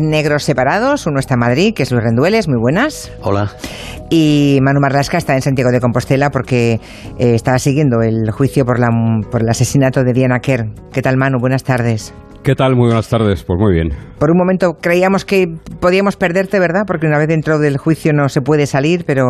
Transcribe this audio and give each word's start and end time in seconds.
negros 0.00 0.44
separados. 0.44 1.06
Uno 1.06 1.20
está 1.20 1.34
en 1.34 1.40
Madrid, 1.40 1.74
que 1.74 1.82
es 1.82 1.90
Luis 1.90 2.04
Rendueles. 2.04 2.48
Muy 2.48 2.58
buenas. 2.60 3.12
Hola. 3.22 3.52
Y 4.10 4.58
Manu 4.62 4.80
Marlasca 4.80 5.18
está 5.18 5.34
en 5.34 5.42
Santiago 5.42 5.70
de 5.70 5.80
Compostela 5.80 6.30
porque 6.30 6.80
eh, 7.18 7.34
estaba 7.34 7.58
siguiendo 7.58 8.02
el 8.02 8.30
juicio 8.32 8.64
por, 8.64 8.80
la, 8.80 8.88
por 9.30 9.42
el 9.42 9.48
asesinato 9.48 10.02
de 10.02 10.12
Diana 10.12 10.40
Kerr. 10.40 10.66
¿Qué 10.92 11.02
tal, 11.02 11.16
Manu? 11.16 11.38
Buenas 11.38 11.62
tardes. 11.62 12.12
¿Qué 12.42 12.54
tal? 12.54 12.74
Muy 12.74 12.86
buenas 12.86 13.08
tardes. 13.08 13.44
Pues 13.44 13.60
muy 13.60 13.74
bien. 13.74 13.90
Por 14.18 14.30
un 14.30 14.38
momento 14.38 14.72
creíamos 14.80 15.26
que 15.26 15.46
podíamos 15.78 16.16
perderte, 16.16 16.58
¿verdad? 16.58 16.84
Porque 16.86 17.06
una 17.06 17.18
vez 17.18 17.28
dentro 17.28 17.58
del 17.58 17.76
juicio 17.76 18.14
no 18.14 18.30
se 18.30 18.40
puede 18.40 18.66
salir, 18.66 19.04
pero... 19.06 19.26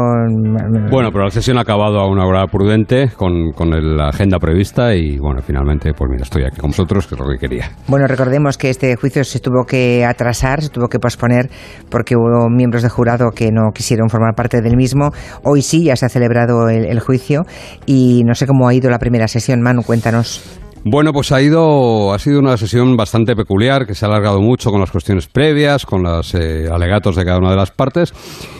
Bueno, 0.90 1.10
pero 1.10 1.24
la 1.24 1.30
sesión 1.30 1.58
ha 1.58 1.62
acabado 1.62 1.98
a 1.98 2.08
una 2.08 2.24
hora 2.24 2.46
prudente 2.46 3.10
con, 3.16 3.50
con 3.50 3.70
la 3.96 4.10
agenda 4.10 4.38
prevista 4.38 4.94
y 4.94 5.18
bueno, 5.18 5.42
finalmente, 5.42 5.92
pues 5.92 6.08
mira, 6.08 6.22
estoy 6.22 6.44
aquí 6.44 6.60
con 6.60 6.70
vosotros, 6.70 7.08
que 7.08 7.16
es 7.16 7.20
lo 7.20 7.26
que 7.26 7.38
quería. 7.38 7.70
Bueno, 7.88 8.06
recordemos 8.06 8.56
que 8.56 8.70
este 8.70 8.94
juicio 8.94 9.24
se 9.24 9.40
tuvo 9.40 9.64
que 9.64 10.04
atrasar, 10.04 10.62
se 10.62 10.68
tuvo 10.68 10.86
que 10.86 11.00
posponer 11.00 11.50
porque 11.90 12.14
hubo 12.14 12.48
miembros 12.48 12.84
de 12.84 12.90
jurado 12.90 13.30
que 13.32 13.50
no 13.50 13.72
quisieron 13.74 14.08
formar 14.08 14.34
parte 14.36 14.60
del 14.60 14.76
mismo. 14.76 15.10
Hoy 15.42 15.62
sí 15.62 15.84
ya 15.84 15.96
se 15.96 16.06
ha 16.06 16.08
celebrado 16.08 16.68
el, 16.68 16.84
el 16.84 17.00
juicio 17.00 17.42
y 17.86 18.22
no 18.24 18.34
sé 18.34 18.46
cómo 18.46 18.68
ha 18.68 18.74
ido 18.74 18.88
la 18.88 19.00
primera 19.00 19.26
sesión. 19.26 19.62
Manu, 19.62 19.82
cuéntanos. 19.82 20.60
Bueno, 20.84 21.12
pues 21.12 21.30
ha 21.30 21.42
ido, 21.42 22.14
ha 22.14 22.18
sido 22.18 22.38
una 22.38 22.56
sesión 22.56 22.96
bastante 22.96 23.36
peculiar, 23.36 23.86
que 23.86 23.94
se 23.94 24.06
ha 24.06 24.08
alargado 24.08 24.40
mucho 24.40 24.70
con 24.70 24.80
las 24.80 24.90
cuestiones 24.90 25.28
previas, 25.28 25.84
con 25.84 26.02
los 26.02 26.34
eh, 26.34 26.68
alegatos 26.72 27.16
de 27.16 27.24
cada 27.24 27.36
una 27.36 27.50
de 27.50 27.56
las 27.56 27.70
partes. 27.70 28.14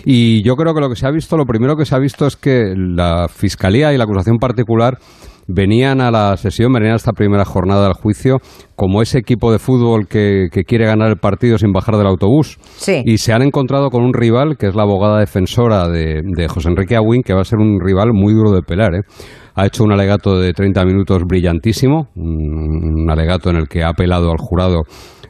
Y 0.05 0.45
yo 0.45 0.55
creo 0.55 0.75
que 0.75 0.81
lo 0.81 0.91
que 0.91 0.97
se 0.97 1.07
ha 1.07 1.11
visto, 1.11 1.39
lo 1.39 1.47
primero 1.47 1.77
que 1.77 1.87
se 1.87 1.95
ha 1.95 1.99
visto 1.99 2.27
es 2.27 2.37
que 2.37 2.75
la 2.77 3.27
fiscalía 3.29 3.95
y 3.95 3.97
la 3.97 4.05
acusación 4.05 4.37
particular 4.37 4.99
venían 5.49 6.03
a 6.03 6.11
la 6.11 6.37
sesión, 6.37 6.73
venían 6.75 6.93
a 6.93 6.97
esta 6.97 7.13
primera 7.13 7.45
jornada 7.47 7.85
del 7.85 7.95
juicio 7.95 8.37
como 8.77 9.01
ese 9.03 9.19
equipo 9.19 9.51
de 9.51 9.59
fútbol 9.59 10.07
que, 10.07 10.49
quiere 10.67 10.87
ganar 10.87 11.09
el 11.09 11.17
partido 11.17 11.57
sin 11.59 11.73
bajar 11.73 11.97
del 11.97 12.07
autobús. 12.07 12.59
Sí. 12.77 13.03
Y 13.05 13.19
se 13.19 13.33
han 13.33 13.43
encontrado 13.43 13.89
con 13.89 14.05
un 14.05 14.13
rival, 14.13 14.57
que 14.59 14.67
es 14.67 14.75
la 14.75 14.83
abogada 14.83 15.19
defensora 15.21 15.89
de, 15.89 16.21
de 16.23 16.49
José 16.49 16.69
Enrique 16.69 16.97
Aguín, 16.97 17.23
que 17.23 17.35
va 17.35 17.41
a 17.41 17.45
ser 17.45 17.59
un 17.59 17.81
rival 17.81 18.11
muy 18.13 18.35
duro 18.35 18.53
de 18.53 18.63
pelar. 18.63 18.95
¿eh? 18.95 19.01
Ha 19.61 19.67
hecho 19.67 19.85
un 19.85 19.93
alegato 19.93 20.39
de 20.39 20.55
30 20.55 20.85
minutos 20.87 21.23
brillantísimo, 21.27 22.09
un 22.17 23.11
alegato 23.11 23.51
en 23.51 23.57
el 23.57 23.69
que 23.69 23.83
ha 23.83 23.91
apelado 23.91 24.31
al 24.31 24.39
jurado 24.39 24.85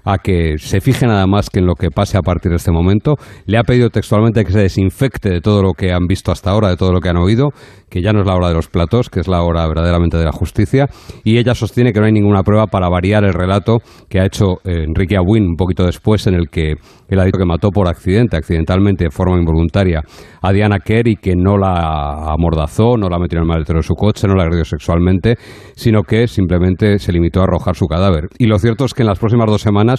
a 0.05 0.19
que 0.19 0.55
se 0.59 0.81
fije 0.81 1.07
nada 1.07 1.27
más 1.27 1.51
que 1.51 1.61
en 1.61 1.67
lo 1.67 1.75
que 1.75 1.91
pase 1.91 2.19
a 2.19 2.23
partir 2.23 2.51
de 2.51 2.57
este 2.57 2.73
momento. 2.73 3.17
Le 3.47 3.59
ha 3.59 3.63
pedido 3.63 3.91
textualmente 3.91 4.45
que 4.45 4.53
se 4.53 4.61
desinfecte 4.61 5.31
de 5.31 5.41
todo 5.41 5.63
lo 5.63 5.73
que 5.73 5.93
han 5.93 6.07
visto 6.07 6.33
hasta 6.33 6.51
ahora, 6.51 6.69
de 6.69 6.77
todo 6.77 6.93
lo 6.93 7.01
que 7.01 7.09
han 7.09 7.17
oído, 7.17 7.51
que 7.89 8.03
ya 8.03 8.13
no 8.13 8.21
es 8.21 8.27
la 8.27 8.37
hora 8.37 8.49
de 8.49 8.55
los 8.55 8.69
platos, 8.69 9.11
que 9.11 9.21
es 9.21 9.29
la 9.29 9.43
hora 9.43 9.67
verdaderamente 9.67 10.17
de 10.17 10.25
la 10.25 10.33
justicia, 10.33 10.87
y 11.25 11.39
ella 11.39 11.55
sostiene 11.55 11.93
que 11.93 12.01
no 12.01 12.07
hay 12.07 12.13
ninguna 12.13 12.43
prueba 12.43 12.67
para 12.67 12.89
variar 12.89 13.25
el 13.25 13.33
relato 13.33 13.79
que 14.09 14.21
ha 14.21 14.27
hecho 14.27 14.59
eh, 14.65 14.85
Enrique 14.87 15.17
Abuin 15.17 15.45
un 15.45 15.57
poquito 15.57 15.85
después, 15.85 16.27
en 16.27 16.35
el 16.35 16.49
que 16.49 16.75
él 17.09 17.19
ha 17.19 17.25
dicho 17.25 17.39
que 17.39 17.45
mató 17.45 17.71
por 17.71 17.89
accidente, 17.89 18.37
accidentalmente, 18.37 19.05
de 19.05 19.11
forma 19.11 19.37
involuntaria, 19.39 20.03
a 20.41 20.53
Diana 20.53 20.79
Kerr 20.79 21.01
que 21.21 21.35
no 21.35 21.57
la 21.57 22.33
amordazó, 22.33 22.97
no 22.97 23.09
la 23.09 23.19
metió 23.19 23.39
en 23.39 23.45
el 23.45 23.49
maletero 23.49 23.79
de 23.79 23.83
su 23.83 23.95
coche, 23.95 24.29
no 24.29 24.35
la 24.35 24.45
agredió 24.45 24.65
sexualmente, 24.65 25.37
sino 25.75 26.03
que 26.03 26.29
simplemente 26.29 26.99
se 26.99 27.13
limitó 27.13 27.41
a 27.41 27.45
arrojar 27.45 27.75
su 27.75 27.87
cadáver. 27.87 28.29
Y 28.39 28.47
lo 28.47 28.59
cierto 28.59 28.85
es 28.85 28.95
que 28.95 29.03
en 29.03 29.09
las 29.09 29.19
próximas 29.19 29.47
dos 29.51 29.63
semanas, 29.63 29.90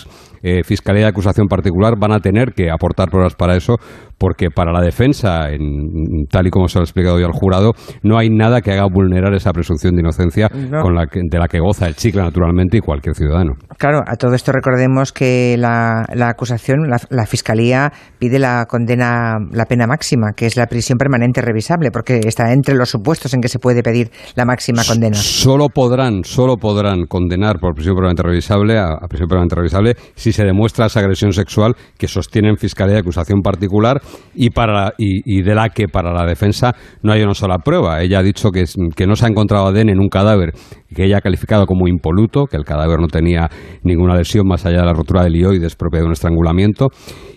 eh, 0.44 0.64
Fiscalía 0.64 1.04
y 1.04 1.06
Acusación 1.06 1.48
Particular 1.48 1.94
van 2.00 2.12
a 2.12 2.20
tener 2.20 2.54
que 2.54 2.72
aportar 2.72 3.10
pruebas 3.10 3.36
para 3.36 3.56
eso, 3.56 3.76
porque 4.18 4.50
para 4.50 4.72
la 4.72 4.82
defensa, 4.82 5.50
en, 5.50 6.26
tal 6.30 6.48
y 6.48 6.50
como 6.50 6.68
se 6.68 6.78
lo 6.78 6.82
ha 6.82 6.84
explicado 6.84 7.20
yo 7.20 7.26
al 7.26 7.34
jurado, 7.34 7.74
no 8.04 8.18
hay 8.18 8.30
nada 8.30 8.62
que 8.62 8.72
haga 8.72 8.86
vulnerar 8.92 9.34
esa 9.34 9.52
presunción 9.52 9.96
de 9.96 10.02
inocencia 10.02 10.50
con 10.50 10.96
la 10.96 11.06
de 11.12 11.40
la 11.40 11.48
que 11.48 11.60
goza 11.60 11.88
el 11.88 11.96
chicle, 11.96 12.22
naturalmente, 12.22 12.78
y 12.78 12.82
cualquier 12.82 13.16
ciudadano. 13.16 13.54
Claro, 13.78 14.02
a 14.06 14.16
todo 14.16 14.36
esto 14.36 14.52
recordemos 14.52 15.12
que 15.12 15.56
la, 15.58 16.06
acusación, 16.28 16.90
la, 17.10 17.26
fiscalía 17.26 17.92
pide 18.20 18.38
la 18.38 18.66
condena, 18.68 19.38
la 19.52 19.66
pena 19.66 19.88
máxima, 19.88 20.34
que 20.36 20.46
es 20.46 20.56
la 20.56 20.68
prisión 20.68 20.98
permanente 20.98 21.42
revisable, 21.42 21.90
porque 21.92 22.20
está 22.26 22.54
entre 22.54 22.76
los 22.76 22.90
supuestos 22.90 23.34
en 23.34 23.42
que 23.42 23.48
se 23.48 23.60
puede 23.60 23.82
pedir 23.82 24.12
la 24.36 24.46
máxima 24.46 24.84
condena. 24.88 25.16
Solo 25.16 25.68
podrán, 25.74 26.24
solo 26.24 26.58
podrán 26.58 27.06
condenar 27.08 27.60
por 27.60 27.74
prisión 27.74 27.96
permanente 27.96 28.24
revisable 28.24 28.78
a, 28.78 28.98
prisión 29.08 29.28
permanente 29.28 29.56
revisable 29.56 29.81
si 30.16 30.32
se 30.32 30.44
demuestra 30.44 30.86
esa 30.86 31.00
agresión 31.00 31.34
sexual 31.34 31.76
que 31.98 32.08
sostienen 32.08 32.58
fiscalía 32.58 32.96
de 32.96 33.02
acusación 33.02 33.42
particular 33.42 34.02
y, 34.34 34.50
para, 34.50 34.94
y, 34.98 35.42
de 35.42 35.56
la 35.56 35.70
que 35.70 35.88
para 35.88 36.14
la 36.14 36.26
defensa 36.26 36.74
no 37.04 37.14
hay 37.14 37.22
una 37.22 37.34
sola 37.34 37.58
prueba. 37.60 38.02
Ella 38.02 38.20
ha 38.20 38.24
dicho 38.24 38.50
que, 38.52 38.66
que 38.96 39.08
no 39.08 39.16
se 39.16 39.26
ha 39.26 39.30
encontrado 39.30 39.68
ADN 39.68 39.90
en 39.90 40.00
un 40.00 40.10
cadáver 40.10 40.54
que 40.94 41.06
ella 41.06 41.18
ha 41.18 41.22
calificado 41.22 41.66
como 41.66 41.88
impoluto, 41.88 42.46
que 42.46 42.58
el 42.58 42.66
cadáver 42.66 43.00
no 43.00 43.08
tenía 43.08 43.50
ninguna 43.84 44.16
lesión 44.16 44.48
más 44.48 44.66
allá 44.66 44.80
de 44.80 44.86
la 44.86 44.94
rotura 44.94 45.24
del 45.24 45.34
lioides 45.34 45.76
propia 45.76 46.02
de 46.02 46.06
un 46.06 46.12
estrangulamiento, 46.12 46.90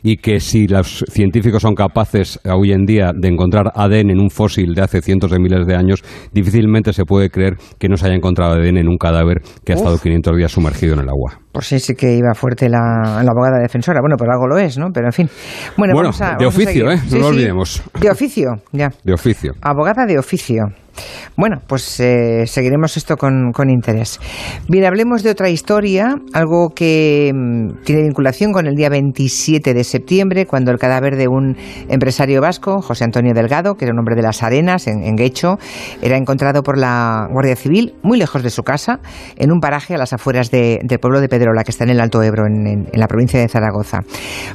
y 0.02 0.18
que 0.18 0.40
si 0.40 0.66
los 0.66 1.04
científicos 1.08 1.62
son 1.62 1.74
capaces 1.74 2.38
hoy 2.44 2.72
en 2.72 2.84
día 2.84 3.12
de 3.14 3.28
encontrar 3.28 3.72
ADN 3.74 4.10
en 4.10 4.20
un 4.20 4.30
fósil 4.30 4.74
de 4.74 4.82
hace 4.82 5.00
cientos 5.00 5.30
de 5.30 5.38
miles 5.38 5.66
de 5.66 5.74
años, 5.74 6.02
difícilmente 6.32 6.92
se 6.92 7.04
puede 7.04 7.30
creer 7.30 7.56
que 7.78 7.88
no 7.88 7.96
se 7.96 8.06
haya 8.06 8.14
encontrado 8.14 8.54
ADN 8.54 8.78
en 8.78 8.88
un 8.88 8.98
cadáver 8.98 9.40
que 9.64 9.72
ha 9.72 9.76
estado 9.76 9.98
500 9.98 10.36
días 10.36 10.52
sumergido 10.52 10.94
en 10.94 11.00
el 11.00 11.08
agua. 11.08 11.40
Por 11.52 11.64
si 11.64 11.78
sí 11.78 11.94
que 11.94 12.16
iba 12.16 12.34
fuerte 12.34 12.68
la, 12.68 13.20
abogada 13.20 13.60
defensora. 13.62 14.00
Bueno, 14.00 14.16
por 14.16 14.28
algo 14.30 14.46
lo 14.46 14.58
es, 14.58 14.76
¿no? 14.76 14.88
Pero 14.92 15.06
en 15.06 15.12
fin. 15.12 15.28
Bueno, 15.78 15.94
vamos 15.94 16.20
a, 16.20 16.36
de 16.36 16.46
oficio, 16.46 16.90
¿eh? 16.90 16.98
no 17.12 17.18
lo 17.18 17.26
olvidemos. 17.28 17.82
De 18.00 18.10
oficio, 18.10 18.56
ya. 18.72 18.90
De 19.04 19.14
oficio. 19.14 19.52
Abogada 19.62 20.04
de 20.04 20.18
oficio. 20.18 20.64
Bueno, 21.36 21.60
pues 21.66 21.98
eh, 22.00 22.44
seguiremos 22.46 22.96
esto 22.96 23.16
con, 23.16 23.52
interés. 23.68 24.20
Bien, 24.68 24.84
hablemos 24.84 25.22
de 25.22 25.30
otra 25.30 25.48
historia, 25.48 26.14
algo 26.32 26.70
que 26.74 27.32
mm, 27.34 27.82
tiene 27.84 28.02
vinculación 28.02 28.52
con 28.52 28.66
el 28.66 28.74
día 28.74 28.88
27 28.88 29.74
de 29.74 29.84
septiembre, 29.84 30.46
cuando 30.46 30.70
el 30.70 30.78
cadáver 30.78 31.16
de 31.16 31.28
un 31.28 31.56
empresario 31.88 32.40
vasco, 32.40 32.80
José 32.82 33.04
Antonio 33.04 33.34
Delgado, 33.34 33.74
que 33.74 33.84
era 33.84 33.92
un 33.92 33.98
hombre 33.98 34.14
de 34.14 34.22
las 34.22 34.42
Arenas, 34.42 34.86
en, 34.86 35.16
Guecho, 35.16 35.58
era 36.02 36.16
encontrado 36.16 36.62
por 36.62 36.78
la 36.78 37.26
Guardia 37.30 37.56
Civil, 37.56 37.94
muy 38.02 38.18
lejos 38.18 38.42
de 38.42 38.50
su 38.50 38.62
casa, 38.62 39.00
en 39.36 39.50
un 39.50 39.60
paraje 39.60 39.94
a 39.94 39.98
las 39.98 40.12
afueras 40.12 40.50
del 40.50 40.98
pueblo 41.00 41.20
de 41.20 41.28
Pedrola, 41.28 41.64
que 41.64 41.70
está 41.70 41.84
en 41.84 41.90
el 41.90 42.00
Alto 42.00 42.22
Ebro, 42.22 42.46
en, 42.46 42.88
la 42.92 43.08
provincia 43.08 43.40
de 43.40 43.48
Zaragoza. 43.48 44.00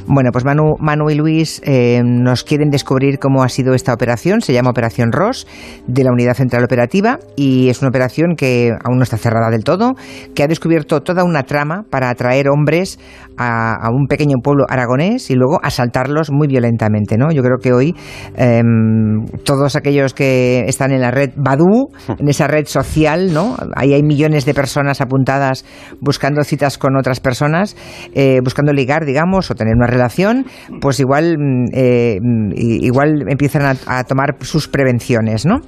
Bueno, 0.07 0.29
pues 0.31 0.45
Manu, 0.45 0.75
Manu 0.79 1.09
y 1.09 1.15
Luis 1.15 1.61
eh, 1.65 2.01
nos 2.03 2.43
quieren 2.43 2.69
descubrir 2.69 3.19
cómo 3.19 3.43
ha 3.43 3.49
sido 3.49 3.73
esta 3.73 3.93
operación, 3.93 4.41
se 4.41 4.53
llama 4.53 4.69
Operación 4.69 5.11
Ross, 5.11 5.47
de 5.87 6.03
la 6.03 6.11
Unidad 6.11 6.28
Central 6.33 6.63
Operativa 6.63 7.19
y 7.35 7.69
es 7.69 7.81
una 7.81 7.89
operación 7.89 8.35
que 8.35 8.71
aún 8.83 8.97
no 8.97 9.03
está 9.03 9.17
cerrada 9.17 9.49
del 9.49 9.63
todo, 9.63 9.95
que 10.35 10.43
ha 10.43 10.47
descubierto 10.47 11.01
toda 11.01 11.23
una 11.23 11.43
trama 11.43 11.83
para 11.89 12.09
atraer 12.09 12.49
hombres 12.49 12.99
a, 13.37 13.89
un 13.91 14.07
pequeño 14.07 14.35
pueblo 14.43 14.65
aragonés 14.67 15.29
y 15.31 15.35
luego 15.35 15.59
asaltarlos 15.63 16.31
muy 16.31 16.47
violentamente. 16.47 17.17
¿no? 17.17 17.31
Yo 17.31 17.41
creo 17.41 17.57
que 17.57 17.73
hoy 17.73 17.95
em, 18.35 19.25
todos 19.43 19.75
aquellos 19.75 20.13
que 20.13 20.65
están 20.67 20.91
en 20.91 21.01
la 21.01 21.11
red 21.11 21.31
Badu, 21.35 21.89
en 22.17 22.27
esa 22.27 22.47
red 22.47 22.65
social, 22.65 23.33
¿no? 23.33 23.55
ahí 23.75 23.93
hay 23.93 24.03
millones 24.03 24.45
de 24.45 24.53
personas 24.53 25.01
apuntadas 25.01 25.65
buscando 26.01 26.43
citas 26.43 26.77
con 26.77 26.97
otras 26.97 27.19
personas, 27.19 27.75
eh, 28.13 28.39
buscando 28.43 28.73
ligar, 28.73 29.05
digamos, 29.05 29.49
o 29.51 29.55
tener 29.55 29.75
una 29.75 29.87
relación, 29.87 30.45
pues 30.81 30.99
igual, 30.99 31.37
mm, 31.37 31.65
eh, 31.73 32.19
mm, 32.21 32.51
igual 32.55 33.23
empiezan 33.29 33.63
a, 33.63 33.99
a 33.99 34.03
tomar 34.03 34.35
sus 34.41 34.67
prevenciones. 34.67 35.45
¿no? 35.45 35.61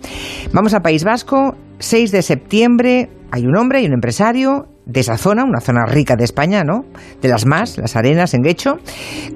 Vamos 0.54 0.74
a 0.74 0.82
País 0.82 1.06
Vasco, 1.06 1.56
6 1.80 2.12
de 2.12 2.22
septiembre, 2.22 3.10
hay 3.32 3.46
un 3.46 3.56
hombre 3.56 3.82
y 3.82 3.86
un 3.86 3.94
empresario 3.94 4.66
de 4.86 5.00
esa 5.00 5.18
zona, 5.18 5.46
una 5.46 5.62
zona 5.62 5.86
rica 5.86 6.18
de 6.18 6.26
España, 6.26 6.66
¿no? 6.66 6.84
De 7.22 7.30
las 7.30 7.46
más, 7.46 7.78
las 7.78 7.96
arenas 7.96 8.34
en 8.34 8.42
Guecho, 8.42 8.76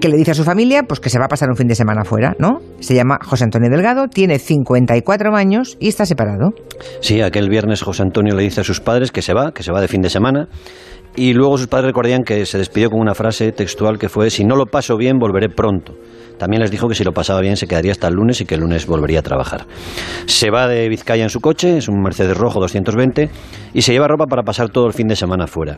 que 0.02 0.09
le 0.09 0.18
dice 0.18 0.31
a 0.31 0.34
su 0.34 0.44
familia 0.44 0.84
pues 0.84 1.00
que 1.00 1.09
se 1.09 1.18
va 1.18 1.25
a 1.25 1.28
pasar 1.30 1.50
un 1.50 1.56
fin 1.56 1.68
de 1.68 1.75
semana 1.75 2.04
fuera, 2.04 2.36
¿no? 2.38 2.59
Se 2.81 2.96
llama 2.96 3.18
José 3.24 3.46
Antonio 3.46 3.70
Delgado, 3.70 4.09
tiene 4.09 4.40
54 4.40 5.34
años 5.38 5.78
y 5.80 5.88
está 5.88 6.06
separado. 6.06 6.50
Sí, 7.00 7.22
aquel 7.22 7.48
viernes 7.48 7.81
José 7.81 8.04
Antonio 8.04 8.36
le 8.36 8.44
dice 8.44 8.59
a 8.59 8.64
sus 8.66 8.81
padres 8.81 9.14
que 9.14 9.22
se 9.22 9.34
va, 9.34 9.54
que 9.54 9.64
se 9.64 9.72
va 9.72 9.80
de 9.80 9.88
fin 9.88 10.02
de 10.02 10.09
semana. 10.09 10.50
Y 11.16 11.34
luego 11.34 11.58
sus 11.58 11.68
padres 11.68 11.88
recordarían 11.88 12.24
que 12.24 12.46
se 12.46 12.58
despidió 12.58 12.90
con 12.90 13.00
una 13.00 13.16
frase 13.16 13.54
textual 13.54 13.98
que 13.98 14.09
fue, 14.09 14.30
si 14.30 14.44
no 14.44 14.58
lo 14.58 14.66
paso 14.66 14.98
bien, 14.98 15.18
volveré 15.18 15.48
pronto. 15.48 15.94
También 16.38 16.62
les 16.62 16.72
dijo 16.72 16.88
que 16.88 16.96
si 16.96 17.04
lo 17.04 17.14
pasaba 17.14 17.42
bien 17.42 17.58
se 17.58 17.68
quedaría 17.68 17.92
hasta 17.92 18.08
el 18.08 18.16
lunes 18.16 18.42
y 18.42 18.46
que 18.46 18.56
el 18.56 18.62
lunes 18.62 18.86
volvería 18.86 19.20
a 19.20 19.24
trabajar. 19.24 19.66
Se 20.26 20.50
va 20.50 20.68
de 20.68 20.90
Vizcaya 20.90 21.24
en 21.24 21.30
su 21.30 21.40
coche, 21.40 21.78
es 21.78 21.88
un 21.88 22.02
Mercedes 22.02 22.38
rojo 22.38 22.60
220, 22.60 23.30
y 23.74 23.82
se 23.82 23.94
lleva 23.94 24.08
ropa 24.08 24.26
para 24.26 24.44
pasar 24.44 24.70
todo 24.70 24.88
el 24.88 24.94
fin 24.94 25.08
de 25.08 25.16
semana 25.16 25.48
fuera. 25.48 25.78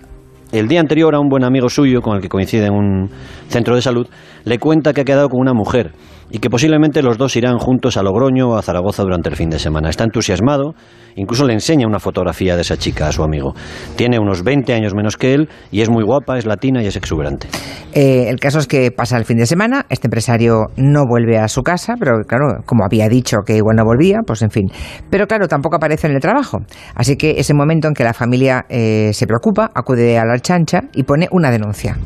El 0.51 0.69
día 0.69 0.79
anterior 0.79 1.13
a 1.13 1.19
un 1.19 1.27
buen 1.27 1.43
amigo 1.43 1.67
suyo, 1.67 2.01
con 2.01 2.15
el 2.15 2.21
que 2.21 2.29
coincide 2.29 2.67
en 2.67 2.73
un 2.73 3.09
centro 3.49 3.75
de 3.75 3.81
salud, 3.81 4.07
le 4.45 4.59
cuenta 4.59 4.93
que 4.93 5.01
ha 5.01 5.05
quedado 5.05 5.27
con 5.27 5.41
una 5.41 5.53
mujer 5.53 5.91
y 6.29 6.39
que 6.39 6.49
posiblemente 6.49 7.01
los 7.01 7.17
dos 7.17 7.35
irán 7.35 7.57
juntos 7.57 7.97
a 7.97 8.03
Logroño 8.03 8.49
o 8.49 8.57
a 8.57 8.61
Zaragoza 8.61 9.03
durante 9.03 9.29
el 9.29 9.35
fin 9.35 9.49
de 9.49 9.59
semana. 9.59 9.89
Está 9.89 10.03
entusiasmado, 10.03 10.73
incluso 11.15 11.45
le 11.45 11.53
enseña 11.53 11.87
una 11.87 11.99
fotografía 11.99 12.55
de 12.55 12.61
esa 12.61 12.77
chica 12.77 13.07
a 13.07 13.11
su 13.11 13.23
amigo. 13.23 13.53
Tiene 13.95 14.19
unos 14.19 14.43
20 14.43 14.73
años 14.73 14.93
menos 14.93 15.17
que 15.17 15.33
él 15.33 15.49
y 15.71 15.81
es 15.81 15.89
muy 15.89 16.03
guapa, 16.03 16.37
es 16.37 16.45
latina 16.45 16.83
y 16.83 16.87
es 16.87 16.95
exuberante. 16.95 17.47
Eh, 17.93 18.27
el 18.29 18.39
caso 18.39 18.59
es 18.59 18.67
que 18.67 18.91
pasa 18.91 19.17
el 19.17 19.25
fin 19.25 19.37
de 19.37 19.45
semana, 19.45 19.85
este 19.89 20.07
empresario 20.07 20.67
no 20.75 21.03
vuelve 21.07 21.37
a 21.37 21.47
su 21.47 21.63
casa, 21.63 21.95
pero 21.99 22.23
claro, 22.27 22.61
como 22.65 22.83
había 22.83 23.07
dicho 23.07 23.37
que 23.45 23.55
igual 23.57 23.77
no 23.77 23.85
volvía, 23.85 24.19
pues 24.25 24.41
en 24.41 24.51
fin. 24.51 24.65
Pero 25.09 25.27
claro, 25.27 25.47
tampoco 25.47 25.77
aparece 25.77 26.07
en 26.07 26.13
el 26.13 26.19
trabajo. 26.19 26.59
Así 26.95 27.15
que 27.15 27.35
ese 27.37 27.53
momento 27.53 27.87
en 27.87 27.93
que 27.93 28.03
la 28.03 28.13
familia 28.13 28.65
eh, 28.69 29.11
se 29.13 29.25
preocupa, 29.27 29.71
acude 29.73 30.17
a 30.17 30.25
la 30.25 30.37
chancha 30.39 30.81
y 30.93 31.03
pone 31.03 31.27
una 31.31 31.51
denuncia. 31.51 31.97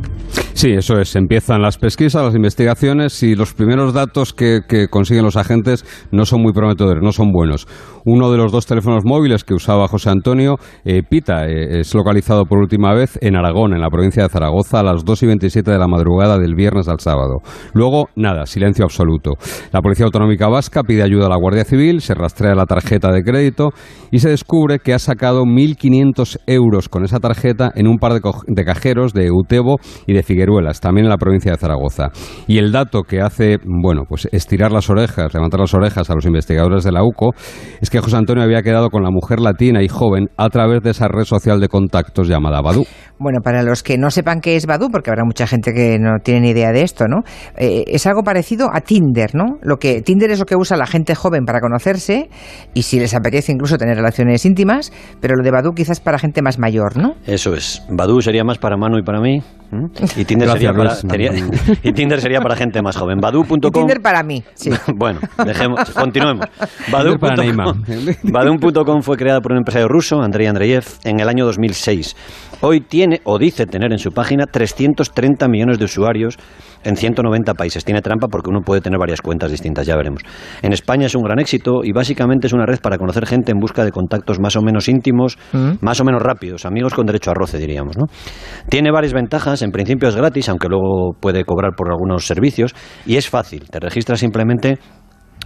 Sí, 0.62 0.74
eso 0.74 1.00
es. 1.00 1.16
Empiezan 1.16 1.64
las 1.64 1.80
pesquisas, 1.80 2.24
las 2.24 2.36
investigaciones 2.36 3.24
y 3.24 3.34
los 3.34 3.56
primeros 3.56 3.96
datos 3.96 4.32
que, 4.32 4.62
consiguen 4.92 5.24
los 5.24 5.36
agentes 5.36 5.84
no 6.12 6.24
son 6.24 6.44
muy 6.44 6.54
prometedores, 6.54 7.02
no 7.02 7.12
son 7.12 7.32
buenos. 7.32 7.68
Uno 8.06 8.32
de 8.32 8.38
los 8.38 8.52
dos 8.52 8.68
teléfonos 8.68 9.04
móviles 9.04 9.44
que 9.44 9.56
usaba 9.56 9.88
José 9.88 10.12
Antonio, 10.12 10.58
eh, 10.86 11.02
Pita, 11.02 11.48
eh, 11.48 11.80
es 11.80 11.96
localizado 11.96 12.46
por 12.46 12.60
última 12.60 12.94
vez 12.94 13.18
en 13.24 13.36
Aragón, 13.38 13.74
en 13.74 13.82
la 13.82 13.90
provincia 13.90 14.22
de 14.22 14.30
Zaragoza, 14.30 14.82
a 14.82 14.84
las 14.84 15.04
2 15.04 15.24
y 15.24 15.26
27 15.26 15.72
de 15.72 15.80
la 15.80 15.88
madrugada 15.88 16.38
del 16.38 16.54
viernes 16.54 16.88
al 16.88 17.00
sábado. 17.00 17.40
Luego, 17.74 18.10
nada, 18.16 18.46
silencio 18.46 18.86
absoluto. 18.86 19.32
La 19.72 19.82
Policía 19.82 20.06
Autonómica 20.06 20.48
Vasca 20.48 20.84
pide 20.84 21.02
ayuda 21.02 21.26
a 21.26 21.30
la 21.30 21.38
Guardia 21.38 21.64
Civil, 21.64 22.02
se 22.02 22.14
rastrea 22.14 22.54
la 22.54 22.68
tarjeta 22.68 23.12
de 23.12 23.24
crédito 23.24 23.72
y 24.12 24.20
se 24.20 24.30
descubre 24.30 24.78
que 24.78 24.94
ha 24.94 25.00
sacado 25.00 25.42
1.500 25.44 26.38
euros 26.46 26.88
con 26.88 27.04
esa 27.04 27.20
tarjeta 27.20 27.72
en 27.74 27.88
un 27.88 27.98
par 27.98 28.14
de, 28.14 28.64
cajeros 28.64 29.14
de 29.14 29.32
Utebo 29.32 29.78
y 30.06 30.14
de 30.14 30.22
También 30.82 31.06
en 31.06 31.10
la 31.10 31.18
provincia 31.18 31.52
de 31.52 31.58
Zaragoza. 31.58 32.10
Y 32.48 32.58
el 32.58 32.72
dato 32.72 33.04
que 33.04 33.22
hace, 33.22 33.58
bueno, 33.64 34.04
pues 34.08 34.28
estirar 34.32 34.72
las 34.72 34.90
orejas, 34.90 35.34
levantar 35.34 35.60
las 35.60 35.74
orejas 35.74 36.10
a 36.10 36.16
los 36.16 36.26
investigadores 36.26 36.84
de 36.84 36.92
la 36.92 37.04
UCO, 37.04 37.32
es 37.82 37.90
que 37.90 38.00
José 38.00 38.18
Antonio 38.18 38.44
había 38.44 38.62
quedado 38.62 38.90
con 38.90 39.04
la 39.04 39.10
mujer 39.12 39.40
latina 39.40 39.82
y 39.82 39.88
joven 39.88 40.28
a 40.38 40.50
través 40.50 40.82
de 40.82 40.92
esa 40.92 41.08
red 41.08 41.24
social 41.24 41.60
de 41.60 41.68
contactos 41.68 42.28
llamada 42.28 42.62
Badu. 42.62 42.84
Bueno, 43.20 43.40
para 43.44 43.64
los 43.64 43.84
que 43.84 43.98
no 43.98 44.10
sepan 44.10 44.42
qué 44.42 44.56
es 44.56 44.66
Badu, 44.66 44.90
porque 44.90 45.10
habrá 45.10 45.24
mucha 45.24 45.46
gente 45.46 45.74
que 45.74 46.00
no 46.00 46.18
tiene 46.24 46.42
ni 46.42 46.50
idea 46.50 46.72
de 46.72 46.82
esto, 46.82 47.06
¿no? 47.08 47.22
Eh, 47.56 47.84
es 47.88 48.08
algo 48.08 48.24
parecido 48.24 48.68
a 48.74 48.82
Tinder, 48.82 49.36
¿no? 49.36 49.58
Lo 49.62 49.78
que 49.78 50.02
Tinder 50.02 50.32
es 50.32 50.40
lo 50.40 50.46
que 50.46 50.56
usa 50.56 50.76
la 50.76 50.88
gente 50.88 51.16
joven 51.16 51.46
para 51.46 51.60
conocerse 51.60 52.30
y 52.74 52.82
si 52.82 53.00
les 53.00 53.14
apetece 53.14 53.52
incluso 53.52 53.78
tener 53.78 53.96
relaciones 53.96 54.46
íntimas, 54.46 54.92
pero 55.20 55.36
lo 55.36 55.44
de 55.44 55.52
Badu 55.52 55.74
quizás 55.74 56.00
para 56.00 56.18
gente 56.18 56.42
más 56.42 56.58
mayor, 56.58 56.98
¿no? 56.98 57.14
Eso 57.26 57.54
es. 57.54 57.84
Badu 57.90 58.22
sería 58.22 58.44
más 58.44 58.58
para 58.58 58.76
Manu 58.76 58.98
y 58.98 59.04
para 59.04 59.22
mí. 59.22 59.42
Y 60.18 60.26
Tinder, 60.26 60.50
sería 60.50 60.74
para, 60.74 60.98
y 61.84 61.94
Tinder 61.94 62.20
sería 62.20 62.42
para 62.42 62.56
gente 62.56 62.82
más 62.82 62.98
joven. 62.98 63.20
Badu.com. 63.20 63.58
Y 63.64 63.72
Tinder 63.72 64.02
para 64.02 64.22
mí, 64.22 64.44
sí. 64.54 64.70
bueno, 64.96 65.20
dejemos, 65.46 65.90
continuemos. 65.92 66.46
Badu.com 68.24 69.02
fue 69.02 69.18
creada 69.18 69.40
por 69.40 69.54
un 69.54 69.60
empresario 69.60 69.88
ruso, 69.88 70.22
Andrei 70.22 70.48
Andreyev, 70.48 70.86
en 71.06 71.20
el 71.20 71.30
año 71.30 71.46
2006. 71.46 72.16
Hoy 72.62 72.82
tiene, 72.82 73.22
o 73.24 73.40
dice 73.40 73.66
tener 73.66 73.92
en 73.92 73.98
su 73.98 74.12
página, 74.12 74.46
330 74.46 75.48
millones 75.48 75.80
de 75.80 75.86
usuarios 75.86 76.38
en 76.84 76.96
190 76.96 77.54
países. 77.54 77.84
Tiene 77.84 78.02
trampa 78.02 78.28
porque 78.28 78.50
uno 78.50 78.62
puede 78.62 78.82
tener 78.82 79.00
varias 79.00 79.22
cuentas 79.22 79.52
distintas, 79.52 79.86
ya 79.88 79.96
veremos. 79.96 80.22
En 80.62 80.74
España 80.74 81.08
es 81.08 81.16
un 81.16 81.24
gran 81.24 81.40
éxito 81.40 81.82
y 81.84 81.92
básicamente 81.92 82.48
es 82.48 82.54
una 82.54 82.66
red 82.66 82.80
para 82.80 82.98
conocer 82.98 83.26
gente 83.26 83.52
en 83.52 83.60
busca 83.60 83.84
de 83.84 83.92
contactos 83.92 84.40
más 84.40 84.56
o 84.56 84.62
menos 84.62 84.88
íntimos, 84.88 85.38
mm. 85.54 85.74
más 85.82 86.00
o 86.00 86.04
menos 86.04 86.22
rápidos, 86.22 86.66
amigos 86.66 86.94
con 86.94 87.06
derecho 87.06 87.32
a 87.32 87.34
roce, 87.34 87.58
diríamos. 87.58 87.98
¿no? 87.98 88.06
Tiene 88.70 88.92
varias 88.92 89.14
ventajas, 89.14 89.61
en 89.62 89.72
principio 89.72 90.10
es 90.10 90.16
gratis, 90.16 90.50
aunque 90.50 90.68
luego 90.68 91.14
puede 91.20 91.44
cobrar 91.44 91.72
por 91.76 91.90
algunos 91.90 92.26
servicios, 92.26 92.74
y 93.06 93.18
es 93.18 93.30
fácil. 93.30 93.70
Te 93.70 93.80
registras 93.80 94.20
simplemente 94.20 94.80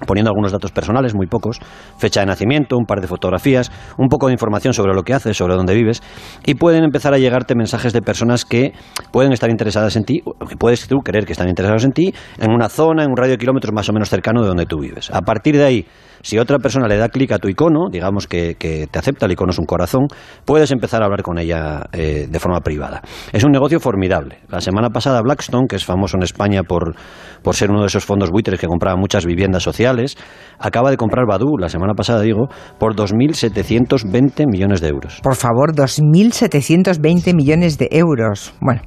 poniendo 0.06 0.30
algunos 0.30 0.52
datos 0.52 0.72
personales, 0.72 1.16
muy 1.16 1.28
pocos, 1.28 1.60
fecha 1.98 2.20
de 2.20 2.26
nacimiento, 2.26 2.78
un 2.78 2.86
par 2.86 3.00
de 3.00 3.08
fotografías, 3.08 3.72
un 3.98 4.10
poco 4.10 4.28
de 4.28 4.34
información 4.34 4.74
sobre 4.74 4.94
lo 4.94 5.04
que 5.04 5.14
haces, 5.14 5.38
sobre 5.38 5.56
dónde 5.56 5.74
vives, 5.74 6.04
y 6.46 6.56
pueden 6.56 6.84
empezar 6.84 7.14
a 7.14 7.18
llegarte 7.18 7.56
mensajes 7.56 7.94
de 7.94 8.02
personas 8.02 8.44
que 8.46 8.74
pueden 9.12 9.32
estar 9.32 9.50
interesadas 9.50 9.96
en 9.96 10.04
ti, 10.04 10.22
o 10.26 10.46
que 10.46 10.58
puedes 10.58 10.88
tú 10.88 10.98
creer 10.98 11.26
que 11.26 11.32
están 11.32 11.48
interesados 11.48 11.86
en 11.86 11.92
ti, 11.92 12.14
en 12.40 12.52
una 12.52 12.68
zona, 12.70 13.04
en 13.04 13.12
un 13.12 13.18
radio 13.18 13.32
de 13.32 13.38
kilómetros 13.38 13.74
más 13.74 13.88
o 13.90 13.94
menos 13.94 14.10
cercano 14.10 14.42
de 14.42 14.48
donde 14.48 14.66
tú 14.66 14.80
vives. 14.80 15.10
A 15.12 15.22
partir 15.22 15.56
de 15.56 15.64
ahí, 15.64 15.86
si 16.26 16.40
otra 16.40 16.58
persona 16.58 16.88
le 16.88 16.98
da 16.98 17.10
clic 17.10 17.32
a 17.34 17.38
tu 17.38 17.48
icono, 17.48 17.88
digamos 17.92 18.26
que, 18.26 18.56
te 18.56 18.98
acepta, 18.98 19.28
el 19.28 19.34
icono 19.34 19.52
es 19.52 19.60
un 19.60 19.66
corazón, 19.66 20.08
puedes 20.44 20.72
empezar 20.72 21.04
a 21.04 21.06
hablar 21.06 21.22
con 21.22 21.38
ella 21.38 21.84
eh, 21.94 22.26
de 22.28 22.40
forma 22.40 22.62
privada. 22.62 23.04
Es 23.32 23.44
un 23.44 23.52
negocio 23.52 23.80
formidable. 23.80 24.40
La 24.50 24.60
semana 24.60 24.90
pasada 24.90 25.22
Blackstone, 25.22 25.68
que 25.70 25.76
es 25.76 25.86
famoso 25.86 26.18
en 26.18 26.24
España 26.24 26.64
por, 26.64 26.96
por 27.44 27.54
ser 27.54 27.70
uno 27.70 27.82
de 27.82 27.88
esos 27.88 28.06
fondos 28.06 28.32
buitres 28.32 28.60
que 28.60 28.66
compraba 28.66 28.98
muchas 28.98 29.24
viviendas 29.24 29.62
sociales, 29.62 30.18
acaba 30.58 30.90
de 30.90 30.98
comprar 30.98 31.28
Badu, 31.28 31.60
la 31.60 31.70
semana 31.70 31.94
pasada 31.94 32.22
digo, 32.22 32.48
por 32.80 32.96
2.720 32.96 34.50
millones 34.52 34.82
de 34.82 34.88
euros. 34.88 35.20
Por 35.22 35.36
favor, 35.36 35.76
2.720 35.76 37.36
millones 37.36 37.78
de 37.78 37.88
euros. 37.92 38.56
Bueno, 38.62 38.82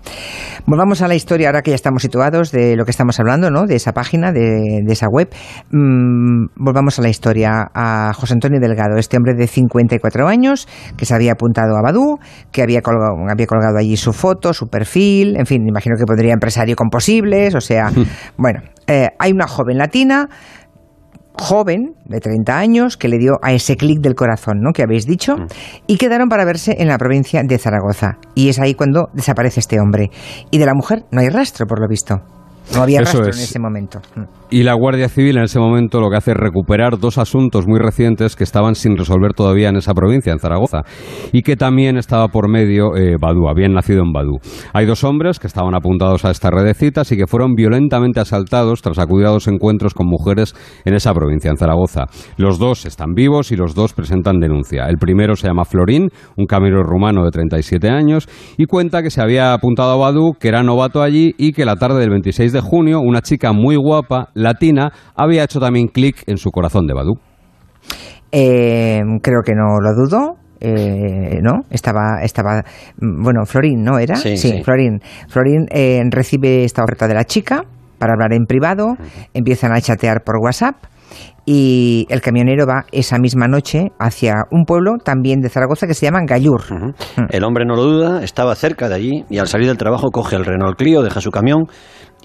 volvamos 0.66 1.02
a 1.02 1.08
la 1.08 1.14
historia 1.14 1.50
ahora 1.50 1.62
que 1.62 1.70
ya 1.70 1.76
estamos 1.76 2.02
situados 2.02 2.50
de 2.50 2.74
lo 2.74 2.84
que 2.84 2.90
estamos 2.90 3.20
hablando, 3.20 3.48
¿no? 3.52 3.66
De 3.66 3.76
esa 3.76 3.92
página, 3.92 4.32
de, 4.32 4.82
esa 4.88 5.06
web. 5.08 5.28
Mm, 5.70 6.46
volvamos 6.56 6.98
a 6.98 7.02
la 7.02 7.08
historia 7.10 7.27
a 7.74 8.12
José 8.14 8.34
Antonio 8.34 8.60
Delgado, 8.60 8.96
este 8.98 9.16
hombre 9.16 9.34
de 9.34 9.46
54 9.46 10.26
años 10.26 10.68
que 10.96 11.04
se 11.04 11.14
había 11.14 11.32
apuntado 11.32 11.76
a 11.76 11.82
Badú, 11.82 12.18
que 12.52 12.62
había 12.62 12.80
colgado, 12.80 13.14
había 13.30 13.46
colgado 13.46 13.78
allí 13.78 13.96
su 13.96 14.12
foto, 14.12 14.52
su 14.52 14.66
perfil, 14.68 15.36
en 15.36 15.46
fin, 15.46 15.66
imagino 15.66 15.96
que 15.98 16.04
podría 16.04 16.32
empresario 16.32 16.76
con 16.76 16.88
posibles, 16.88 17.54
o 17.54 17.60
sea, 17.60 17.90
bueno, 18.36 18.60
eh, 18.86 19.08
hay 19.18 19.32
una 19.32 19.46
joven 19.46 19.78
latina 19.78 20.28
joven 21.40 21.94
de 22.04 22.20
30 22.20 22.58
años 22.58 22.96
que 22.96 23.08
le 23.08 23.16
dio 23.18 23.38
a 23.42 23.52
ese 23.52 23.76
clic 23.76 24.00
del 24.00 24.14
corazón, 24.14 24.58
¿no? 24.60 24.72
que 24.72 24.82
habéis 24.82 25.06
dicho, 25.06 25.36
mm. 25.36 25.46
y 25.86 25.96
quedaron 25.96 26.28
para 26.28 26.44
verse 26.44 26.76
en 26.78 26.88
la 26.88 26.98
provincia 26.98 27.42
de 27.44 27.58
Zaragoza. 27.58 28.18
Y 28.34 28.48
es 28.48 28.58
ahí 28.58 28.74
cuando 28.74 29.08
desaparece 29.14 29.60
este 29.60 29.78
hombre. 29.80 30.10
Y 30.50 30.58
de 30.58 30.66
la 30.66 30.74
mujer 30.74 31.04
no 31.12 31.20
hay 31.20 31.28
rastro, 31.28 31.66
por 31.66 31.80
lo 31.80 31.86
visto. 31.88 32.37
No 32.74 32.82
había 32.82 33.00
rastro 33.00 33.24
en 33.24 33.30
ese 33.30 33.58
momento. 33.58 34.00
Mm. 34.14 34.22
Y 34.50 34.62
la 34.62 34.72
Guardia 34.72 35.10
Civil 35.10 35.36
en 35.36 35.44
ese 35.44 35.58
momento 35.58 36.00
lo 36.00 36.08
que 36.08 36.16
hace 36.16 36.30
es 36.30 36.36
recuperar 36.38 36.98
dos 36.98 37.18
asuntos 37.18 37.66
muy 37.66 37.78
recientes 37.78 38.34
que 38.34 38.44
estaban 38.44 38.74
sin 38.74 38.96
resolver 38.96 39.34
todavía 39.34 39.68
en 39.68 39.76
esa 39.76 39.92
provincia, 39.92 40.32
en 40.32 40.38
Zaragoza, 40.38 40.84
y 41.32 41.42
que 41.42 41.56
también 41.56 41.98
estaba 41.98 42.28
por 42.28 42.48
medio 42.48 42.96
eh, 42.96 43.16
Badú, 43.20 43.46
habían 43.46 43.74
nacido 43.74 44.02
en 44.02 44.12
Badú. 44.12 44.38
Hay 44.72 44.86
dos 44.86 45.04
hombres 45.04 45.38
que 45.38 45.46
estaban 45.46 45.74
apuntados 45.74 46.24
a 46.24 46.30
esta 46.30 46.50
red 46.50 46.64
de 46.64 46.72
citas 46.72 47.12
y 47.12 47.18
que 47.18 47.26
fueron 47.26 47.54
violentamente 47.54 48.20
asaltados 48.20 48.80
tras 48.80 48.98
acudir 48.98 49.26
a 49.26 49.30
dos 49.30 49.48
encuentros 49.48 49.92
con 49.92 50.06
mujeres 50.06 50.54
en 50.86 50.94
esa 50.94 51.12
provincia, 51.12 51.50
en 51.50 51.58
Zaragoza. 51.58 52.06
Los 52.38 52.58
dos 52.58 52.86
están 52.86 53.12
vivos 53.12 53.52
y 53.52 53.56
los 53.56 53.74
dos 53.74 53.92
presentan 53.92 54.40
denuncia. 54.40 54.86
El 54.86 54.96
primero 54.96 55.36
se 55.36 55.46
llama 55.46 55.66
Florín, 55.66 56.08
un 56.38 56.46
camionero 56.46 56.84
rumano 56.84 57.22
de 57.24 57.30
37 57.32 57.88
años, 57.90 58.26
y 58.56 58.64
cuenta 58.64 59.02
que 59.02 59.10
se 59.10 59.20
había 59.20 59.52
apuntado 59.52 59.92
a 59.92 59.96
Badú, 59.96 60.32
que 60.40 60.48
era 60.48 60.62
novato 60.62 61.02
allí 61.02 61.34
y 61.36 61.52
que 61.52 61.66
la 61.66 61.76
tarde 61.76 62.00
del 62.00 62.10
26 62.10 62.50
de 62.50 62.57
junio 62.60 63.00
una 63.00 63.20
chica 63.20 63.52
muy 63.52 63.76
guapa 63.76 64.28
latina 64.34 64.92
había 65.14 65.44
hecho 65.44 65.60
también 65.60 65.88
clic 65.88 66.22
en 66.26 66.36
su 66.36 66.50
corazón 66.50 66.86
de 66.86 66.94
Badu. 66.94 67.14
Eh, 68.32 69.00
creo 69.22 69.42
que 69.44 69.54
no 69.54 69.80
lo 69.80 69.94
dudo. 69.94 70.36
Eh, 70.60 71.38
¿no? 71.40 71.60
Estaba, 71.70 72.20
estaba, 72.20 72.64
bueno, 72.96 73.44
Florín, 73.46 73.84
¿no 73.84 74.00
era? 74.00 74.16
Sí, 74.16 74.36
sí. 74.36 74.60
Florín. 74.64 74.98
Florín 75.28 75.66
eh, 75.70 76.02
recibe 76.10 76.64
esta 76.64 76.82
oferta 76.82 77.06
de 77.06 77.14
la 77.14 77.22
chica 77.22 77.62
para 77.98 78.14
hablar 78.14 78.32
en 78.32 78.44
privado, 78.44 78.96
empiezan 79.34 79.72
a 79.72 79.80
chatear 79.80 80.22
por 80.24 80.38
WhatsApp 80.38 80.74
y 81.44 82.06
el 82.10 82.20
camionero 82.20 82.66
va 82.66 82.84
esa 82.92 83.18
misma 83.18 83.48
noche 83.48 83.92
hacia 83.98 84.44
un 84.50 84.64
pueblo 84.64 84.98
también 85.02 85.40
de 85.40 85.48
Zaragoza 85.48 85.86
que 85.86 85.94
se 85.94 86.04
llama 86.04 86.20
Gallur. 86.26 86.62
Mm. 86.70 86.92
El 87.30 87.44
hombre 87.44 87.64
no 87.64 87.74
lo 87.74 87.84
duda, 87.84 88.22
estaba 88.22 88.54
cerca 88.54 88.88
de 88.88 88.94
allí 88.94 89.24
y 89.30 89.38
al 89.38 89.48
salir 89.48 89.66
del 89.66 89.78
trabajo 89.78 90.10
coge 90.10 90.36
el 90.36 90.44
Renault 90.44 90.76
Clio, 90.76 91.02
deja 91.02 91.20
su 91.22 91.30
camión 91.30 91.68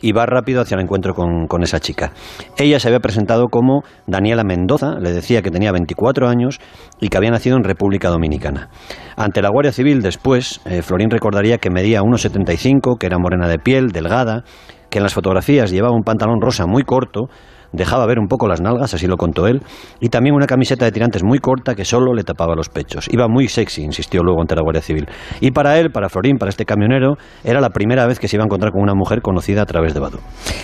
y 0.02 0.12
va 0.12 0.26
rápido 0.26 0.62
hacia 0.62 0.76
el 0.76 0.82
encuentro 0.82 1.14
con, 1.14 1.64
esa 1.64 1.80
chica. 1.80 2.12
Ella 2.58 2.80
se 2.82 2.90
había 2.90 3.00
presentado 3.00 3.48
como 3.48 3.84
Daniela 4.08 4.44
Mendoza, 4.44 4.96
le 5.00 5.14
decía 5.14 5.42
que 5.42 5.52
tenía 5.52 5.72
24 5.72 6.28
años 6.28 6.60
y 7.00 7.08
que 7.08 7.18
había 7.18 7.32
nacido 7.32 7.56
en 7.56 7.64
República 7.64 8.10
Dominicana. 8.10 8.70
Ante 9.16 9.42
la 9.42 9.50
Guardia 9.50 9.72
Civil 9.72 10.02
después, 10.02 10.60
eh, 10.66 10.82
Florín 10.82 11.10
recordaría 11.10 11.60
que 11.60 11.70
medía 11.70 12.02
1,75, 12.02 12.98
que 12.98 13.06
era 13.06 13.18
morena 13.18 13.48
de 13.48 13.60
piel, 13.60 13.92
delgada, 13.92 14.44
que 14.90 14.98
en 14.98 15.04
las 15.04 15.14
fotografías 15.14 15.72
llevaba 15.72 15.96
un 15.96 16.04
pantalón 16.04 16.42
rosa 16.42 16.66
muy 16.66 16.84
corto, 16.84 17.30
dejaba 17.74 18.06
ver 18.06 18.20
un 18.20 18.28
poco 18.28 18.48
las 18.48 18.62
nalgas, 18.62 18.94
así 18.94 19.08
lo 19.08 19.18
contó 19.18 19.48
él, 19.48 19.62
y 20.00 20.10
también 20.10 20.36
una 20.36 20.48
camiseta 20.48 20.86
de 20.86 20.92
tirantes 20.92 21.24
muy 21.24 21.40
corta 21.40 21.76
que 21.76 21.84
solo 21.84 22.14
le 22.14 22.24
tapaba 22.24 22.56
los 22.56 22.70
pechos. 22.70 23.10
Iba 23.12 23.28
muy 23.28 23.48
sexy, 23.48 23.84
insistió 23.84 24.22
luego 24.24 24.42
ante 24.42 24.56
la 24.56 24.62
Guardia 24.62 24.82
Civil. 24.82 25.08
Y 25.42 25.52
para 25.52 25.78
él, 25.80 25.92
para 25.92 26.10
Florín, 26.10 26.38
para 26.38 26.50
este 26.50 26.66
camionero, 26.66 27.16
era 27.44 27.60
la 27.60 27.70
primera 27.70 28.06
vez 28.08 28.20
que 28.20 28.28
se 28.28 28.38
iba 28.38 28.44
a 28.44 28.46
encontrar 28.46 28.72
con 28.72 28.82
una 28.82 28.94
mujer 28.94 29.22
conocida 29.22 29.64
a 29.64 29.66
través 29.66 29.94
de 29.94 30.00
Badu. 30.00 30.20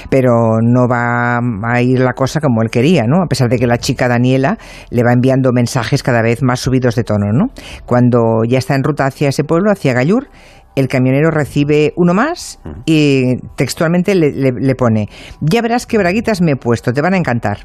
Pero 0.09 0.59
no 0.61 0.87
va 0.89 1.39
a 1.39 1.81
ir 1.81 1.99
la 1.99 2.13
cosa 2.13 2.39
como 2.39 2.61
él 2.61 2.69
quería, 2.69 3.03
¿no? 3.07 3.23
A 3.23 3.27
pesar 3.27 3.49
de 3.49 3.57
que 3.57 3.67
la 3.67 3.77
chica 3.77 4.07
Daniela 4.07 4.57
le 4.89 5.03
va 5.03 5.11
enviando 5.13 5.51
mensajes 5.51 6.03
cada 6.03 6.21
vez 6.21 6.43
más 6.43 6.59
subidos 6.59 6.95
de 6.95 7.03
tono, 7.03 7.31
¿no? 7.33 7.47
Cuando 7.85 8.43
ya 8.47 8.59
está 8.59 8.75
en 8.75 8.83
ruta 8.83 9.05
hacia 9.05 9.29
ese 9.29 9.43
pueblo, 9.43 9.71
hacia 9.71 9.93
Gallur, 9.93 10.27
el 10.75 10.88
camionero 10.88 11.31
recibe 11.31 11.93
uno 11.95 12.13
más 12.13 12.59
y 12.85 13.38
textualmente 13.55 14.15
le, 14.15 14.75
pone, 14.75 15.07
ya 15.41 15.61
verás 15.61 15.85
qué 15.85 15.97
braguitas 15.97 16.41
me 16.41 16.51
he 16.51 16.55
puesto, 16.55 16.93
te 16.93 17.01
van 17.01 17.13
a 17.13 17.17
encantar. 17.17 17.59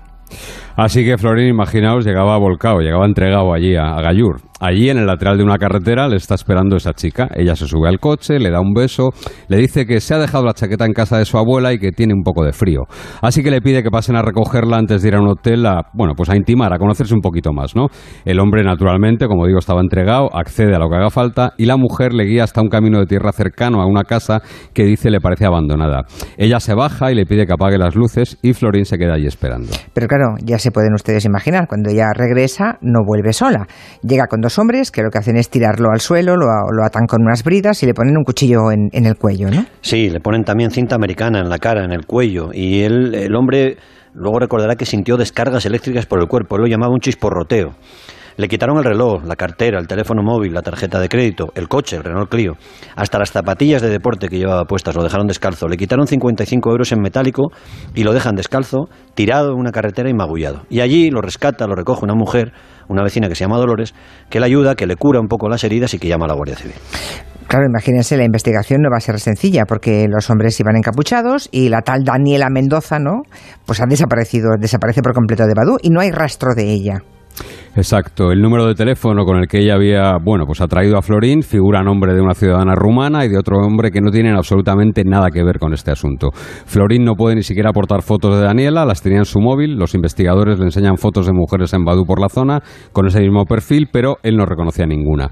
Así 0.77 1.05
que 1.05 1.17
Florín, 1.19 1.49
imaginaos, 1.49 2.05
llegaba 2.05 2.37
volcado, 2.39 2.81
llegaba 2.81 3.07
entregado 3.07 3.53
allí 3.53 3.77
a, 3.77 4.01
Gallur. 4.01 4.41
Allí, 4.61 4.89
en 4.89 4.99
el 4.99 5.07
lateral 5.07 5.37
de 5.37 5.43
una 5.43 5.59
carretera, 5.59 6.07
le 6.07 6.17
está 6.17 6.37
esperando 6.37 6.77
esa 6.77 6.93
chica. 6.93 7.29
Ella 7.35 7.57
se 7.57 7.67
sube 7.67 7.89
al 7.89 7.99
coche, 7.99 8.39
le 8.39 8.51
da 8.51 8.61
un 8.61 8.73
beso, 8.73 9.11
le 9.49 9.57
dice 9.57 9.85
que 9.85 10.01
se 10.01 10.15
ha 10.15 10.19
dejado 10.19 10.45
la 10.45 10.55
chaqueta 10.55 10.87
en 10.87 10.93
casa 10.93 11.19
de 11.19 11.25
su 11.25 11.37
abuela 11.37 11.73
y 11.73 11.79
que 11.79 11.91
tiene 11.91 12.15
un 12.15 12.23
poco 12.23 12.45
de 12.45 12.53
frío. 12.53 12.83
Así 13.21 13.43
que 13.43 13.51
le 13.51 13.61
pide 13.61 13.83
que 13.83 13.91
pasen 13.91 14.15
a 14.17 14.23
recogerla 14.23 14.77
antes 14.77 15.03
de 15.03 15.09
ir 15.09 15.17
a 15.17 15.21
un 15.21 15.29
hotel 15.29 15.67
a, 15.67 15.83
bueno, 15.93 16.15
pues 16.17 16.31
a 16.31 16.37
intimar, 16.37 16.73
a 16.73 16.79
conocerse 16.79 17.15
un 17.15 17.21
poquito 17.21 17.53
más, 17.53 17.75
¿no? 17.75 17.89
El 18.25 18.39
hombre, 18.39 18.63
naturalmente, 18.63 19.27
como 19.27 19.47
digo, 19.47 19.59
estaba 19.59 19.81
entregado, 19.81 20.29
accede 20.33 20.75
a 20.75 20.79
lo 20.79 20.89
que 20.89 20.97
haga 20.97 21.11
falta 21.11 21.55
y 21.59 21.67
la 21.67 21.77
mujer 21.77 22.15
le 22.15 22.25
guía 22.25 22.45
hasta 22.45 22.61
un 22.61 22.69
camino 22.69 23.01
de 23.01 23.07
tierra 23.07 23.33
cercano 23.33 23.83
a 23.83 23.87
una 23.87 24.05
casa 24.05 24.41
que 24.73 24.85
dice 24.85 25.11
le 25.11 25.21
parece 25.21 25.47
abandonada. 25.47 26.03
Ella 26.39 26.61
se 26.61 26.75
baja 26.75 27.11
y 27.11 27.17
le 27.17 27.27
pide 27.27 27.47
que 27.47 27.53
apague 27.53 27.77
las 27.77 27.97
luces 27.97 28.39
y 28.41 28.53
Florín 28.53 28.85
se 28.85 28.99
queda 28.99 29.15
allí 29.15 29.27
esperando. 29.27 29.73
Pero 29.93 30.07
claro, 30.07 30.37
ya 30.45 30.61
se 30.61 30.71
pueden 30.71 30.95
ustedes 30.95 31.25
imaginar, 31.25 31.67
cuando 31.67 31.91
ella 31.91 32.13
regresa 32.15 32.79
no 32.83 33.01
vuelve 33.05 33.33
sola. 33.33 33.67
Llega 34.03 34.27
con 34.29 34.44
dos 34.45 34.59
hombres 34.59 34.91
que 34.91 35.03
lo 35.03 35.11
que 35.11 35.19
hacen 35.19 35.37
es 35.37 35.49
tirarlo 35.51 35.91
al 35.91 36.01
suelo, 36.01 36.37
lo, 36.37 36.47
lo 36.71 36.85
atan 36.85 37.07
con 37.07 37.23
unas 37.23 37.43
bridas 37.43 37.83
y 37.83 37.87
le 37.87 37.95
ponen 37.95 38.17
un 38.17 38.25
cuchillo 38.25 38.71
en, 38.71 38.91
en, 38.93 39.07
el 39.07 39.17
cuello, 39.17 39.51
¿no? 39.51 39.65
Sí, 39.81 40.11
le 40.11 40.21
ponen 40.21 40.45
también 40.45 40.71
cinta 40.71 40.95
americana 40.95 41.41
en 41.41 41.49
la 41.49 41.59
cara, 41.59 41.85
en 41.85 41.93
el 41.93 42.07
cuello. 42.07 42.51
Y 42.53 42.83
él, 42.83 43.15
el 43.15 43.35
hombre 43.35 43.79
luego 44.15 44.39
recordará 44.39 44.77
que 44.77 44.85
sintió 44.85 45.17
descargas 45.17 45.67
eléctricas 45.67 46.07
por 46.07 46.21
el 46.21 46.29
cuerpo. 46.29 46.57
Él 46.57 46.63
lo 46.63 46.69
llamaba 46.69 46.93
un 46.93 47.01
chisporroteo. 47.01 47.75
Le 48.37 48.49
quitaron 48.49 48.79
el 48.79 48.85
reloj, 48.85 49.25
la 49.25 49.37
cartera, 49.37 49.79
el 49.79 49.87
teléfono 49.87 50.23
móvil, 50.23 50.53
la 50.53 50.63
tarjeta 50.63 50.99
de 50.99 51.09
crédito, 51.09 51.53
el 51.55 51.69
coche, 51.69 51.97
el 51.97 52.03
Renault 52.03 52.29
Clio, 52.29 52.55
hasta 52.97 53.19
las 53.19 53.31
zapatillas 53.31 53.81
de 53.81 53.91
deporte 53.91 54.29
que 54.29 54.39
llevaba 54.39 54.65
puestas, 54.65 54.97
lo 54.97 55.05
dejaron 55.05 55.27
descalzo. 55.27 55.69
Le 55.69 55.77
quitaron 55.77 56.07
55 56.07 56.71
euros 56.71 56.91
en 56.91 57.01
metálico 57.01 57.53
y 57.95 58.03
lo 58.03 58.13
dejan 58.13 58.35
descalzo, 58.35 58.89
tirado 59.15 59.53
en 59.53 59.59
una 59.59 59.71
carretera 59.71 60.11
y 60.11 60.15
magullado. 60.15 60.63
Y 60.69 60.81
allí 60.81 61.11
lo 61.11 61.21
rescata, 61.21 61.67
lo 61.67 61.77
recoge 61.77 62.05
una 62.05 62.15
mujer, 62.15 62.53
una 62.89 63.05
vecina 63.05 63.29
que 63.29 63.37
se 63.37 63.45
llama 63.45 63.59
Dolores, 63.59 63.95
que 64.31 64.41
le 64.41 64.47
ayuda, 64.47 64.75
que 64.75 64.87
le 64.87 64.97
cura 64.97 65.21
un 65.21 65.29
poco 65.29 65.49
las 65.49 65.63
heridas 65.63 65.95
y 65.95 65.99
que 65.99 66.09
llama 66.09 66.25
a 66.25 66.29
la 66.29 66.35
Guardia 66.35 66.57
Civil. 66.57 66.75
Claro, 67.47 67.67
imagínense, 67.69 68.17
la 68.17 68.25
investigación 68.25 68.81
no 68.83 68.91
va 68.91 68.97
a 68.97 69.01
ser 69.01 69.21
sencilla 69.21 69.63
porque 69.69 70.07
los 70.09 70.29
hombres 70.31 70.59
iban 70.59 70.77
encapuchados 70.77 71.49
y 71.53 71.69
la 71.69 71.83
tal 71.83 72.03
Daniela 72.03 72.49
Mendoza, 72.51 72.99
¿no? 72.99 73.23
Pues 73.65 73.81
ha 73.81 73.85
desaparecido, 73.87 74.57
desaparece 74.59 75.03
por 75.03 75.13
completo 75.13 75.47
de 75.47 75.53
Badú 75.55 75.77
y 75.81 75.91
no 75.91 76.01
hay 76.01 76.11
rastro 76.11 76.55
de 76.55 76.73
ella. 76.73 77.03
Exacto. 77.77 78.31
El 78.31 78.41
número 78.41 78.67
de 78.67 78.75
teléfono 78.75 79.25
con 79.25 79.39
el 79.39 79.49
que 79.49 79.59
ella 79.59 79.75
había, 79.75 80.19
bueno, 80.23 80.47
pues 80.47 80.61
atraído 80.61 80.97
a 80.97 81.03
Florín 81.03 81.43
figura 81.43 81.83
nombre 81.83 82.15
de 82.15 82.21
una 82.21 82.35
ciudadana 82.35 82.75
rumana 82.77 83.25
y 83.25 83.29
de 83.29 83.37
otro 83.37 83.59
hombre 83.59 83.91
que 83.91 84.01
no 84.01 84.13
tienen 84.13 84.37
absolutamente 84.37 85.03
nada 85.05 85.31
que 85.31 85.43
ver 85.43 85.59
con 85.59 85.73
este 85.73 85.91
asunto. 85.91 86.31
Florín 86.33 87.05
no 87.05 87.15
puede 87.15 87.35
ni 87.35 87.43
siquiera 87.43 87.71
aportar 87.71 88.03
fotos 88.03 88.37
de 88.37 88.45
Daniela, 88.45 88.85
las 88.85 89.03
tenía 89.03 89.19
en 89.19 89.25
su 89.25 89.41
móvil. 89.41 89.77
Los 89.77 89.95
investigadores 89.97 90.59
le 90.61 90.67
enseñan 90.67 90.99
fotos 90.99 91.27
de 91.27 91.33
mujeres 91.33 91.73
en 91.75 91.85
Badú 91.85 92.05
por 92.05 92.21
la 92.21 92.29
zona 92.29 92.63
con 92.93 93.09
ese 93.09 93.21
mismo 93.21 93.45
perfil, 93.45 93.89
pero 93.93 94.19
él 94.23 94.37
no 94.37 94.47
reconocía 94.47 94.87
ninguna. 94.87 95.31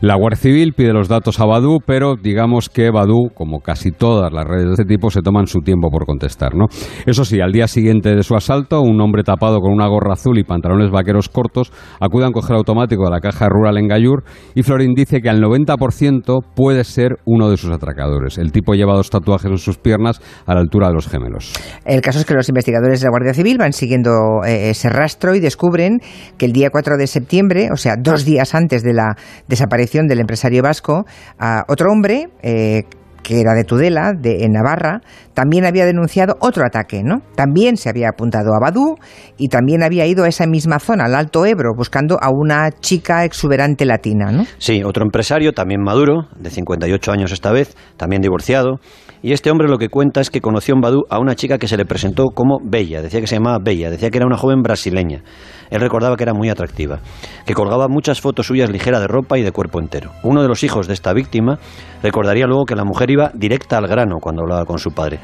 La 0.00 0.14
Guardia 0.14 0.36
Civil 0.36 0.74
pide 0.74 0.92
los 0.92 1.08
datos 1.08 1.40
a 1.40 1.44
Badu, 1.44 1.80
pero 1.84 2.14
digamos 2.14 2.68
que 2.68 2.90
Badu, 2.92 3.30
como 3.34 3.58
casi 3.58 3.90
todas 3.90 4.32
las 4.32 4.44
redes 4.44 4.66
de 4.66 4.70
este 4.74 4.84
tipo, 4.84 5.10
se 5.10 5.22
toman 5.22 5.48
su 5.48 5.58
tiempo 5.58 5.90
por 5.90 6.06
contestar, 6.06 6.54
¿no? 6.54 6.66
Eso 7.04 7.24
sí, 7.24 7.40
al 7.40 7.50
día 7.50 7.66
siguiente 7.66 8.14
de 8.14 8.22
su 8.22 8.36
asalto, 8.36 8.80
un 8.80 9.00
hombre 9.00 9.24
tapado 9.24 9.58
con 9.58 9.72
una 9.72 9.88
gorra 9.88 10.12
azul 10.12 10.38
y 10.38 10.44
pantalones 10.44 10.92
vaqueros 10.92 11.28
cortos 11.28 11.72
acude 11.98 12.26
a 12.26 12.30
coger 12.30 12.54
automático 12.54 13.06
de 13.06 13.10
la 13.10 13.18
caja 13.18 13.48
rural 13.48 13.76
en 13.76 13.88
Gallur 13.88 14.22
y 14.54 14.62
Florín 14.62 14.94
dice 14.94 15.20
que 15.20 15.30
al 15.30 15.40
90% 15.40 16.44
puede 16.54 16.84
ser 16.84 17.16
uno 17.24 17.50
de 17.50 17.56
sus 17.56 17.72
atracadores. 17.72 18.38
El 18.38 18.52
tipo 18.52 18.74
lleva 18.74 18.94
dos 18.94 19.10
tatuajes 19.10 19.50
en 19.50 19.58
sus 19.58 19.78
piernas 19.78 20.20
a 20.46 20.54
la 20.54 20.60
altura 20.60 20.88
de 20.88 20.94
los 20.94 21.08
gemelos. 21.08 21.52
El 21.84 22.02
caso 22.02 22.20
es 22.20 22.24
que 22.24 22.34
los 22.34 22.48
investigadores 22.48 23.00
de 23.00 23.06
la 23.06 23.10
Guardia 23.10 23.34
Civil 23.34 23.58
van 23.58 23.72
siguiendo 23.72 24.44
eh, 24.46 24.70
ese 24.70 24.90
rastro 24.90 25.34
y 25.34 25.40
descubren 25.40 25.98
que 26.36 26.46
el 26.46 26.52
día 26.52 26.70
4 26.70 26.96
de 26.96 27.08
septiembre, 27.08 27.70
o 27.72 27.76
sea, 27.76 27.94
dos 27.98 28.24
días 28.24 28.54
antes 28.54 28.84
de 28.84 28.92
la 28.92 29.16
desaparición 29.48 29.87
del 29.90 30.20
empresario 30.20 30.62
vasco, 30.62 31.04
a 31.38 31.64
otro 31.68 31.90
hombre 31.90 32.28
eh, 32.42 32.82
que 33.28 33.40
era 33.40 33.52
de 33.52 33.64
Tudela, 33.64 34.12
de, 34.18 34.44
en 34.44 34.52
Navarra, 34.52 35.02
también 35.34 35.66
había 35.66 35.84
denunciado 35.84 36.36
otro 36.40 36.64
ataque, 36.64 37.02
¿no? 37.04 37.20
También 37.34 37.76
se 37.76 37.90
había 37.90 38.08
apuntado 38.08 38.54
a 38.54 38.58
Badú 38.58 38.96
y 39.36 39.48
también 39.48 39.82
había 39.82 40.06
ido 40.06 40.24
a 40.24 40.28
esa 40.28 40.46
misma 40.46 40.78
zona, 40.78 41.04
al 41.04 41.14
Alto 41.14 41.44
Ebro, 41.44 41.74
buscando 41.76 42.16
a 42.22 42.30
una 42.30 42.70
chica 42.70 43.24
exuberante 43.24 43.84
latina, 43.84 44.32
¿no? 44.32 44.44
Sí, 44.56 44.82
otro 44.82 45.04
empresario, 45.04 45.52
también 45.52 45.82
maduro, 45.82 46.28
de 46.38 46.48
58 46.48 47.12
años 47.12 47.32
esta 47.32 47.52
vez, 47.52 47.76
también 47.98 48.22
divorciado, 48.22 48.80
y 49.20 49.32
este 49.32 49.50
hombre 49.50 49.68
lo 49.68 49.78
que 49.78 49.88
cuenta 49.88 50.20
es 50.20 50.30
que 50.30 50.40
conoció 50.40 50.74
en 50.74 50.80
Badú 50.80 51.02
a 51.10 51.18
una 51.18 51.34
chica 51.34 51.58
que 51.58 51.68
se 51.68 51.76
le 51.76 51.84
presentó 51.84 52.26
como 52.34 52.60
Bella, 52.64 53.02
decía 53.02 53.20
que 53.20 53.26
se 53.26 53.36
llamaba 53.36 53.58
Bella, 53.62 53.90
decía 53.90 54.10
que 54.10 54.18
era 54.18 54.26
una 54.26 54.38
joven 54.38 54.62
brasileña. 54.62 55.22
Él 55.70 55.80
recordaba 55.80 56.16
que 56.16 56.24
era 56.24 56.34
muy 56.34 56.50
atractiva, 56.50 57.00
que 57.46 57.54
colgaba 57.54 57.88
muchas 57.88 58.20
fotos 58.20 58.46
suyas 58.46 58.70
ligera 58.70 59.00
de 59.00 59.06
ropa 59.06 59.38
y 59.38 59.42
de 59.42 59.52
cuerpo 59.52 59.80
entero. 59.80 60.10
Uno 60.22 60.42
de 60.42 60.48
los 60.48 60.62
hijos 60.64 60.86
de 60.86 60.94
esta 60.94 61.12
víctima 61.12 61.58
recordaría 62.02 62.46
luego 62.46 62.64
que 62.64 62.74
la 62.74 62.84
mujer 62.84 63.10
iba 63.10 63.30
directa 63.34 63.78
al 63.78 63.86
grano 63.86 64.16
cuando 64.20 64.42
hablaba 64.42 64.64
con 64.64 64.78
su 64.78 64.90
padre. 64.92 65.18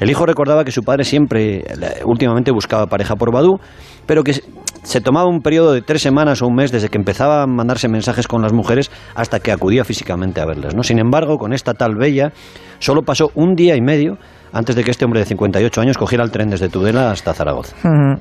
El 0.00 0.10
hijo 0.10 0.26
recordaba 0.26 0.64
que 0.64 0.72
su 0.72 0.82
padre 0.82 1.04
siempre, 1.04 1.64
últimamente, 2.04 2.50
buscaba 2.52 2.86
pareja 2.86 3.16
por 3.16 3.32
Badú, 3.32 3.58
pero 4.06 4.24
que 4.24 4.40
se 4.82 5.00
tomaba 5.00 5.28
un 5.28 5.40
periodo 5.40 5.72
de 5.72 5.82
tres 5.82 6.02
semanas 6.02 6.42
o 6.42 6.46
un 6.46 6.54
mes 6.54 6.72
desde 6.72 6.88
que 6.88 6.98
empezaba 6.98 7.42
a 7.42 7.46
mandarse 7.46 7.88
mensajes 7.88 8.26
con 8.26 8.42
las 8.42 8.52
mujeres 8.52 8.90
hasta 9.14 9.40
que 9.40 9.52
acudía 9.52 9.84
físicamente 9.84 10.40
a 10.40 10.46
verlas. 10.46 10.74
¿no? 10.74 10.82
Sin 10.82 10.98
embargo, 10.98 11.38
con 11.38 11.52
esta 11.52 11.74
tal 11.74 11.94
Bella, 11.96 12.32
solo 12.78 13.02
pasó 13.02 13.30
un 13.34 13.54
día 13.54 13.76
y 13.76 13.80
medio 13.80 14.18
antes 14.52 14.76
de 14.76 14.84
que 14.84 14.90
este 14.90 15.04
hombre 15.04 15.20
de 15.20 15.26
58 15.26 15.80
años 15.80 15.98
cogiera 15.98 16.24
el 16.24 16.30
tren 16.30 16.50
desde 16.50 16.68
Tudela 16.68 17.10
hasta 17.10 17.32
Zaragoza. 17.34 17.74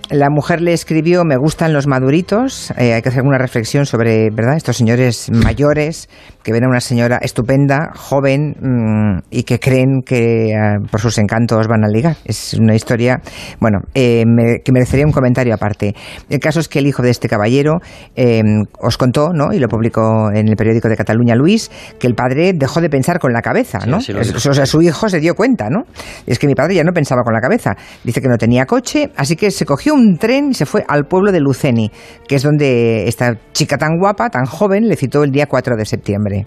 La 0.09 0.29
mujer 0.29 0.61
le 0.61 0.73
escribió, 0.73 1.23
me 1.25 1.35
gustan 1.37 1.73
los 1.73 1.87
maduritos, 1.87 2.71
eh, 2.77 2.93
hay 2.93 3.01
que 3.01 3.09
hacer 3.09 3.23
una 3.23 3.37
reflexión 3.37 3.85
sobre, 3.85 4.29
¿verdad?, 4.29 4.55
estos 4.55 4.77
señores 4.77 5.29
mayores 5.31 6.09
que 6.43 6.51
ven 6.51 6.63
a 6.63 6.67
una 6.69 6.79
señora 6.79 7.19
estupenda, 7.21 7.91
joven 7.95 8.55
mm, 8.59 9.19
y 9.29 9.43
que 9.43 9.59
creen 9.59 10.01
que 10.05 10.55
ah, 10.55 10.77
por 10.89 10.99
sus 10.99 11.17
encantos 11.17 11.67
van 11.67 11.83
a 11.83 11.87
ligar. 11.87 12.15
Es 12.25 12.53
una 12.55 12.75
historia, 12.75 13.21
bueno, 13.59 13.79
eh, 13.93 14.23
que 14.63 14.71
merecería 14.71 15.05
un 15.05 15.11
comentario 15.11 15.53
aparte. 15.53 15.93
El 16.29 16.39
caso 16.39 16.59
es 16.59 16.67
que 16.67 16.79
el 16.79 16.87
hijo 16.87 17.03
de 17.03 17.11
este 17.11 17.27
caballero 17.27 17.79
em, 18.15 18.63
os 18.79 18.97
contó, 18.97 19.29
¿no?, 19.33 19.53
y 19.53 19.59
lo 19.59 19.67
publicó 19.67 20.31
en 20.33 20.47
el 20.47 20.55
periódico 20.55 20.87
de 20.87 20.95
Cataluña 20.95 21.35
Luis, 21.35 21.69
que 21.99 22.07
el 22.07 22.15
padre 22.15 22.53
dejó 22.53 22.81
de 22.81 22.89
pensar 22.89 23.19
con 23.19 23.33
la 23.33 23.41
cabeza, 23.41 23.79
¿no? 23.85 23.97
o 23.97 24.53
sea, 24.53 24.65
su 24.65 24.81
hijo 24.81 25.09
se 25.09 25.19
dio 25.19 25.35
cuenta, 25.35 25.69
¿no? 25.69 25.83
Es 26.25 26.39
que 26.39 26.47
mi 26.47 26.55
padre 26.55 26.75
ya 26.75 26.83
no 26.83 26.91
pensaba 26.93 27.23
con 27.23 27.33
la 27.33 27.41
cabeza. 27.41 27.75
Dice 28.03 28.21
que 28.21 28.27
no 28.27 28.37
tenía 28.37 28.65
coche, 28.65 29.11
así 29.15 29.35
que 29.35 29.51
se 29.51 29.65
cogió 29.65 29.93
un 29.93 30.17
tren 30.17 30.51
y 30.51 30.53
se 30.53 30.65
fue 30.65 30.83
al 30.87 31.05
pueblo 31.05 31.31
de 31.31 31.39
Luceni, 31.39 31.91
que 32.27 32.35
es 32.35 32.43
donde 32.43 33.07
esta 33.07 33.37
chica 33.53 33.77
tan 33.77 33.97
guapa, 33.97 34.29
tan 34.29 34.45
joven, 34.45 34.87
le 34.87 34.95
citó 34.95 35.23
el 35.23 35.31
día 35.31 35.47
4 35.47 35.75
de 35.75 35.85
septiembre. 35.85 36.45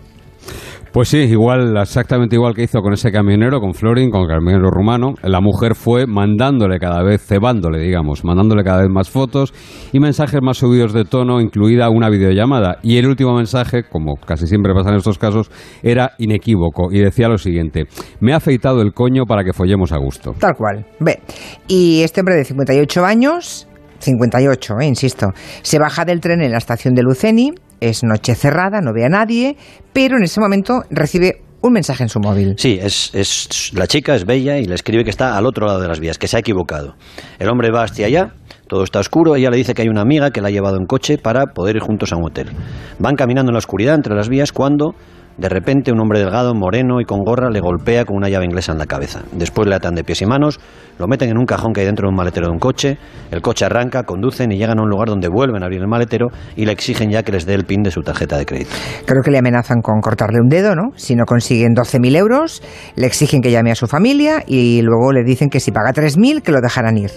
Pues 0.94 1.08
sí, 1.08 1.18
igual, 1.18 1.76
exactamente 1.76 2.36
igual 2.36 2.54
que 2.54 2.62
hizo 2.62 2.80
con 2.80 2.92
ese 2.92 3.10
camionero, 3.10 3.58
con 3.58 3.74
Florin, 3.74 4.12
con 4.12 4.22
el 4.22 4.28
camionero 4.28 4.70
rumano. 4.70 5.14
La 5.24 5.40
mujer 5.40 5.74
fue 5.74 6.06
mandándole 6.06 6.78
cada 6.78 7.02
vez, 7.02 7.20
cebándole, 7.20 7.80
digamos, 7.80 8.24
mandándole 8.24 8.62
cada 8.62 8.82
vez 8.82 8.90
más 8.92 9.10
fotos 9.10 9.52
y 9.92 9.98
mensajes 9.98 10.40
más 10.40 10.58
subidos 10.58 10.92
de 10.92 11.04
tono, 11.04 11.40
incluida 11.40 11.90
una 11.90 12.10
videollamada. 12.10 12.76
Y 12.84 12.98
el 12.98 13.08
último 13.08 13.34
mensaje, 13.34 13.82
como 13.82 14.14
casi 14.24 14.46
siempre 14.46 14.72
pasa 14.72 14.90
en 14.90 14.98
estos 14.98 15.18
casos, 15.18 15.50
era 15.82 16.12
inequívoco 16.18 16.92
y 16.92 17.00
decía 17.00 17.26
lo 17.26 17.38
siguiente: 17.38 17.86
Me 18.20 18.32
ha 18.32 18.36
afeitado 18.36 18.80
el 18.80 18.92
coño 18.92 19.24
para 19.26 19.42
que 19.42 19.52
follemos 19.52 19.90
a 19.90 19.98
gusto. 19.98 20.36
Tal 20.38 20.54
cual. 20.54 20.86
Ve. 21.00 21.18
Y 21.66 22.02
este 22.04 22.20
hombre 22.20 22.36
de 22.36 22.44
58 22.44 23.04
años 23.04 23.66
58, 24.04 24.80
eh, 24.80 24.86
insisto. 24.86 25.32
Se 25.62 25.78
baja 25.78 26.04
del 26.04 26.20
tren 26.20 26.42
en 26.42 26.52
la 26.52 26.58
estación 26.58 26.94
de 26.94 27.02
Luceni, 27.02 27.52
es 27.88 28.03
noche 28.03 28.35
cerrada, 28.35 28.81
no 28.81 28.93
ve 28.93 29.05
a 29.05 29.09
nadie, 29.09 29.57
pero 29.93 30.17
en 30.17 30.25
ese 30.25 30.41
momento 30.41 30.83
recibe 30.91 31.43
un 31.61 31.73
mensaje 31.73 32.03
en 32.03 32.09
su 32.11 32.21
móvil. 32.21 32.55
Sí, 32.59 32.79
es, 32.81 33.11
es, 33.14 33.73
la 33.75 33.87
chica 33.87 34.14
es 34.14 34.26
bella 34.26 34.59
y 34.59 34.67
le 34.67 34.75
escribe 34.75 35.03
que 35.03 35.11
está 35.11 35.37
al 35.37 35.47
otro 35.47 35.67
lado 35.67 35.81
de 35.81 35.88
las 35.88 35.99
vías, 35.99 36.19
que 36.19 36.29
se 36.29 36.37
ha 36.37 36.41
equivocado. 36.41 36.95
El 37.38 37.49
hombre 37.49 37.71
va 37.71 37.85
hacia 37.85 38.07
allá, 38.07 38.35
todo 38.69 38.85
está 38.85 39.00
oscuro, 39.00 39.35
ella 39.35 39.50
le 39.50 39.57
dice 39.57 39.73
que 39.73 39.83
hay 39.83 39.88
una 39.88 40.03
amiga 40.03 40.31
que 40.31 40.41
la 40.43 40.49
ha 40.49 40.50
llevado 40.50 40.76
en 40.76 40.87
coche 40.87 41.17
para 41.17 41.47
poder 41.47 41.76
ir 41.76 41.83
juntos 41.83 42.12
a 42.12 42.17
un 42.17 42.25
hotel. 42.25 42.50
Van 42.99 43.17
caminando 43.17 43.50
en 43.50 43.55
la 43.55 43.59
oscuridad 43.59 43.95
entre 43.95 44.14
las 44.14 44.29
vías 44.29 44.53
cuando 44.53 44.95
de 45.37 45.49
repente, 45.49 45.91
un 45.93 46.00
hombre 46.00 46.21
delgado, 46.21 46.55
moreno 46.55 47.00
y 47.00 47.05
con 47.05 47.21
gorra 47.25 47.50
le 47.50 47.61
golpea 47.61 48.05
con 48.05 48.17
una 48.17 48.29
llave 48.29 48.45
inglesa 48.45 48.73
en 48.73 48.79
la 48.79 48.87
cabeza. 48.87 49.23
Después 49.33 49.69
le 49.69 49.75
atan 49.75 49.95
de 49.95 50.05
pies 50.05 50.23
y 50.23 50.26
manos, 50.26 50.61
lo 50.99 51.09
meten 51.09 51.31
en 51.31 51.38
un 51.38 51.45
cajón 51.45 51.73
que 51.73 51.81
hay 51.81 51.87
dentro 51.87 52.07
de 52.07 52.11
un 52.11 52.17
maletero 52.17 52.47
de 52.47 52.53
un 52.53 52.59
coche. 52.59 52.99
El 53.33 53.43
coche 53.43 53.64
arranca, 53.64 54.05
conducen 54.05 54.53
y 54.53 54.59
llegan 54.59 54.79
a 54.79 54.83
un 54.83 54.88
lugar 54.88 55.09
donde 55.09 55.29
vuelven 55.29 55.62
a 55.62 55.67
abrir 55.67 55.81
el 55.81 55.88
maletero 55.88 56.29
y 56.55 56.67
le 56.67 56.73
exigen 56.73 57.11
ya 57.11 57.23
que 57.23 57.33
les 57.33 57.47
dé 57.47 57.55
el 57.55 57.64
pin 57.64 57.83
de 57.83 57.91
su 57.91 58.03
tarjeta 58.03 58.38
de 58.38 58.47
crédito. 58.47 58.71
Creo 59.07 59.23
que 59.23 59.31
le 59.33 59.38
amenazan 59.38 59.81
con 59.83 60.00
cortarle 60.00 60.38
un 60.41 60.49
dedo, 60.49 60.75
¿no? 60.76 60.91
Si 60.97 61.17
no 61.17 61.25
consiguen 61.25 61.75
12.000 61.75 62.17
euros, 62.17 62.62
le 62.95 63.07
exigen 63.07 63.41
que 63.41 63.50
llame 63.50 63.73
a 63.73 63.75
su 63.75 63.87
familia 63.87 64.45
y 64.47 64.83
luego 64.83 65.12
le 65.12 65.25
dicen 65.25 65.49
que 65.49 65.59
si 65.59 65.73
paga 65.73 65.93
3.000 65.93 66.43
que 66.43 66.53
lo 66.53 66.61
dejarán 66.61 66.97
ir. 66.97 67.11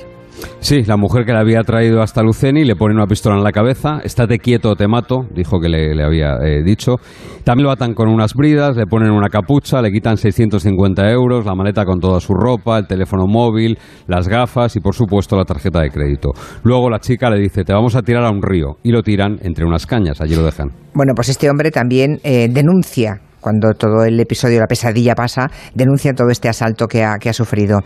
Sí, 0.59 0.83
la 0.83 0.97
mujer 0.97 1.25
que 1.25 1.31
le 1.31 1.39
había 1.39 1.61
traído 1.61 2.01
hasta 2.01 2.21
Luceni 2.21 2.65
le 2.65 2.75
pone 2.75 2.93
una 2.93 3.05
pistola 3.05 3.37
en 3.37 3.43
la 3.43 3.51
cabeza, 3.51 3.99
estate 4.03 4.39
quieto 4.39 4.71
o 4.71 4.75
te 4.75 4.87
mato, 4.87 5.25
dijo 5.33 5.59
que 5.59 5.69
le, 5.69 6.03
había 6.03 6.37
eh, 6.43 6.63
dicho. 6.63 6.95
También 7.43 7.65
lo 7.65 7.71
atan 7.71 7.93
con 7.93 8.09
unas 8.09 8.33
bridas, 8.33 8.75
le 8.75 8.85
ponen 8.85 9.11
una 9.11 9.29
capucha, 9.29 9.81
le 9.81 9.91
quitan 9.91 10.17
650 10.17 11.09
euros, 11.09 11.45
la 11.45 11.55
maleta 11.55 11.85
con 11.85 11.99
toda 11.99 12.19
su 12.19 12.33
ropa, 12.33 12.79
el 12.79 12.87
teléfono 12.87 13.25
móvil, 13.27 13.77
las 14.07 14.27
gafas 14.27 14.75
y 14.75 14.79
por 14.79 14.93
supuesto 14.93 15.37
la 15.37 15.45
tarjeta 15.45 15.81
de 15.81 15.89
crédito. 15.89 16.31
Luego 16.63 16.89
la 16.89 16.99
chica 16.99 17.29
le 17.29 17.39
dice, 17.39 17.63
te 17.63 17.73
vamos 17.73 17.95
a 17.95 18.01
tirar 18.01 18.25
a 18.25 18.31
un 18.31 18.41
río 18.41 18.77
y 18.83 18.91
lo 18.91 19.01
tiran 19.03 19.37
entre 19.41 19.65
unas 19.65 19.85
cañas, 19.85 20.19
allí 20.19 20.35
lo 20.35 20.43
dejan. 20.43 20.71
Bueno, 20.93 21.13
pues 21.15 21.29
este 21.29 21.49
hombre 21.49 21.71
también 21.71 22.19
eh, 22.23 22.49
denuncia 22.49 23.21
cuando 23.47 23.73
todo 23.75 24.03
el 24.03 24.19
episodio, 24.19 24.59
la 24.59 24.67
pesadilla 24.67 25.15
pasa, 25.15 25.49
denuncia 25.73 26.11
todo 26.11 26.29
este 26.29 26.49
asalto 26.49 26.85
que 26.85 27.05
ha, 27.05 27.17
que 27.17 27.29
ha 27.29 27.33
sufrido. 27.33 27.79